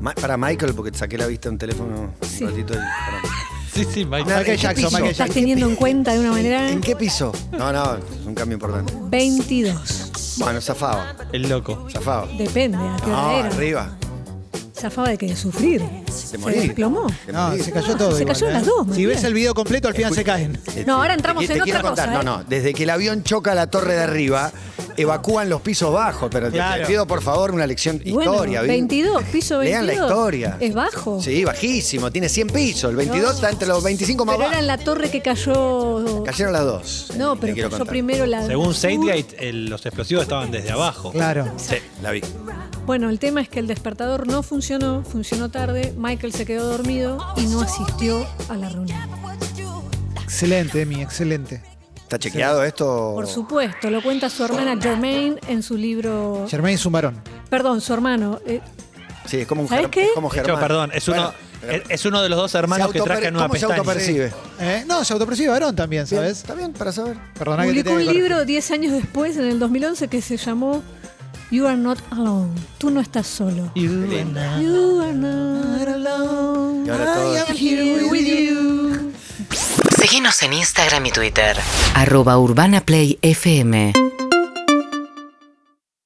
Ma- 0.00 0.14
para 0.14 0.36
Michael, 0.36 0.74
porque 0.74 0.96
saqué 0.96 1.18
la 1.18 1.26
vista 1.26 1.48
de 1.48 1.54
un 1.54 1.58
teléfono 1.58 2.14
Sí. 2.22 2.44
un 2.44 2.50
ratito. 2.50 2.74
y- 2.74 2.76
para- 2.76 3.20
Sí, 3.74 3.84
sí, 3.84 4.04
Michael. 4.04 4.26
Nada, 4.26 4.40
¿en 4.40 4.46
qué 4.46 4.56
Jackson, 4.56 4.74
piso? 4.84 4.90
Michael 4.90 5.10
Estás 5.12 5.30
teniendo 5.30 5.68
en 5.68 5.76
cuenta 5.76 6.12
de 6.12 6.18
una 6.20 6.32
manera. 6.32 6.70
¿En 6.70 6.80
qué 6.80 6.96
piso? 6.96 7.32
No, 7.52 7.72
no, 7.72 7.96
es 7.98 8.26
un 8.26 8.34
cambio 8.34 8.54
importante. 8.56 8.92
22. 9.08 10.09
Bueno, 10.40 10.60
zafaba, 10.60 11.14
El 11.32 11.48
loco. 11.48 11.86
zafaba. 11.90 12.26
Depende 12.38 12.78
a 12.78 12.96
qué 13.04 13.10
No, 13.10 13.26
hora 13.28 13.38
era. 13.40 13.48
arriba. 13.48 13.90
Zafaba 14.74 15.10
de 15.10 15.18
que 15.18 15.26
de 15.26 15.36
sufrir. 15.36 15.82
Se 16.10 16.36
desplomó. 16.38 17.06
No, 17.32 17.56
se 17.56 17.70
cayó 17.72 17.96
todo. 17.96 18.12
Se 18.16 18.22
igual, 18.22 18.34
cayó 18.34 18.48
¿eh? 18.48 18.52
las 18.52 18.66
dos, 18.66 18.82
Si 18.84 18.90
Matías. 18.90 19.08
ves 19.08 19.24
el 19.24 19.34
video 19.34 19.54
completo, 19.54 19.88
al 19.88 19.94
final 19.94 20.14
se 20.14 20.24
caen. 20.24 20.58
No, 20.86 20.96
ahora 20.96 21.14
entramos 21.14 21.42
Te- 21.42 21.48
te 21.48 21.54
en 21.54 21.62
otra 21.62 21.82
contar. 21.82 22.08
cosa. 22.08 22.22
No, 22.22 22.40
¿eh? 22.40 22.42
no, 22.42 22.44
desde 22.44 22.74
que 22.74 22.82
el 22.84 22.90
avión 22.90 23.22
choca 23.22 23.54
la 23.54 23.68
torre 23.68 23.94
de 23.94 24.02
arriba, 24.02 24.50
evacúan 24.96 25.48
los 25.48 25.60
pisos 25.62 25.92
bajos, 25.92 26.28
pero 26.30 26.50
te- 26.50 26.60
pido 26.86 27.06
por 27.06 27.22
favor 27.22 27.52
una 27.52 27.66
lección 27.66 28.02
bueno, 28.12 28.32
historia. 28.32 28.62
¿bien? 28.62 28.88
22, 28.88 29.22
piso 29.24 29.58
22. 29.58 29.64
Lean 29.64 29.86
la 29.86 29.92
historia. 29.94 30.56
Es 30.60 30.74
bajo. 30.74 31.20
Sí, 31.22 31.44
bajísimo, 31.44 32.10
tiene 32.10 32.28
100 32.28 32.48
pisos, 32.48 32.90
el 32.90 32.96
22 32.96 33.28
No. 33.28 33.34
está 33.34 33.50
entre 33.50 33.68
los 33.68 33.82
25 33.82 34.24
más 34.24 34.34
Pero 34.36 34.42
era 34.48 34.50
bajos. 34.50 34.60
en 34.62 34.66
la 34.66 34.78
torre 34.78 35.10
que 35.10 35.22
cayó. 35.22 36.24
Cayeron 36.24 36.52
las 36.52 36.64
dos. 36.64 37.12
No, 37.16 37.34
Te 37.34 37.40
pero 37.42 37.54
quiero 37.54 37.68
cayó 37.70 37.78
contar. 37.78 37.92
primero 37.92 38.26
la. 38.26 38.46
Según. 38.46 38.74
Sadegate, 38.74 39.48
el- 39.48 39.66
los 39.66 39.84
explosivos 39.86 40.22
estaban 40.24 40.50
desde 40.50 40.70
abajo. 40.70 41.12
Claro. 41.12 41.50
Sí, 41.56 41.76
la 42.02 42.10
vi. 42.10 42.22
Bueno, 42.86 43.08
el 43.10 43.18
tema 43.18 43.40
es 43.40 43.48
que 43.48 43.60
el 43.60 43.66
despertador 43.66 44.26
no 44.26 44.42
funcionó, 44.42 45.02
funcionó 45.04 45.48
tarde. 45.50 45.92
Michael 46.00 46.32
se 46.32 46.46
quedó 46.46 46.66
dormido 46.70 47.18
y 47.36 47.42
no 47.42 47.60
asistió 47.60 48.26
a 48.48 48.56
la 48.56 48.70
reunión. 48.70 48.98
Excelente, 50.22 50.80
Emi, 50.82 51.02
excelente. 51.02 51.62
¿Está 51.96 52.18
chequeado 52.18 52.64
esto? 52.64 53.12
Por 53.14 53.26
supuesto, 53.26 53.90
lo 53.90 54.02
cuenta 54.02 54.30
su 54.30 54.42
hermana 54.44 54.80
Germaine 54.80 55.36
en 55.46 55.62
su 55.62 55.76
libro. 55.76 56.46
Germain 56.48 56.74
es 56.76 56.86
un 56.86 56.92
varón. 56.92 57.22
Perdón, 57.50 57.80
su 57.82 57.92
hermano. 57.92 58.40
eh, 58.46 58.60
Sí, 59.26 59.40
es 59.42 59.46
como 59.46 59.62
un 59.62 59.68
¿Sabes 59.68 59.88
qué? 59.88 60.04
es 60.06 60.10
como 60.14 60.30
De 60.30 60.38
hecho, 60.38 60.44
Germán. 60.46 60.60
perdón, 60.62 60.90
es 60.94 61.06
uno, 61.06 61.16
Bueno, 61.18 61.34
pero- 61.60 61.72
es- 61.84 61.90
es 61.90 62.04
uno 62.06 62.22
de 62.22 62.28
los 62.30 62.38
dos 62.38 62.54
hermanos 62.54 62.90
que 62.90 63.00
trajan 63.00 63.36
una 63.36 63.44
¿Cómo 63.44 63.54
se 63.54 63.60
pestaña. 63.60 63.74
autopercibe? 63.78 64.32
¿Eh? 64.58 64.84
No, 64.88 65.04
se 65.04 65.12
autopercibe 65.12 65.50
varón 65.50 65.76
también, 65.76 66.04
Bien, 66.08 66.20
¿sabes? 66.22 66.38
Está 66.38 66.54
bien, 66.54 66.72
para 66.72 66.90
saber. 66.92 67.18
Perdona 67.38 67.64
que 67.66 67.74
te 67.74 67.90
publicó 67.90 67.92
un 68.10 68.14
libro 68.14 68.28
corregir. 68.36 68.46
10 68.46 68.70
años 68.70 68.92
después, 68.92 69.36
en 69.36 69.44
el 69.44 69.58
2011, 69.58 70.08
que 70.08 70.22
se 70.22 70.38
llamó 70.38 70.82
You 71.50 71.66
Are 71.66 71.76
Not 71.76 71.98
Alone. 72.12 72.52
Tú 72.78 72.90
no 72.90 73.00
estás 73.00 73.26
solo. 73.26 73.70
You 73.74 75.00
are 75.02 75.12
not 75.12 75.88
alone. 75.88 76.84
Y 76.86 76.90
ahora 76.90 77.14
todos- 77.14 77.36
I 77.36 77.40
am 77.40 77.56
here 77.56 78.04
with 78.08 78.26
you. 78.26 79.12
Síguenos 80.00 80.42
en 80.42 80.52
Instagram 80.52 81.06
y 81.06 81.10
Twitter. 81.10 81.56
Arroba 81.94 82.38
Urbana 82.38 82.80
Play 82.82 83.18
FM. 83.22 83.92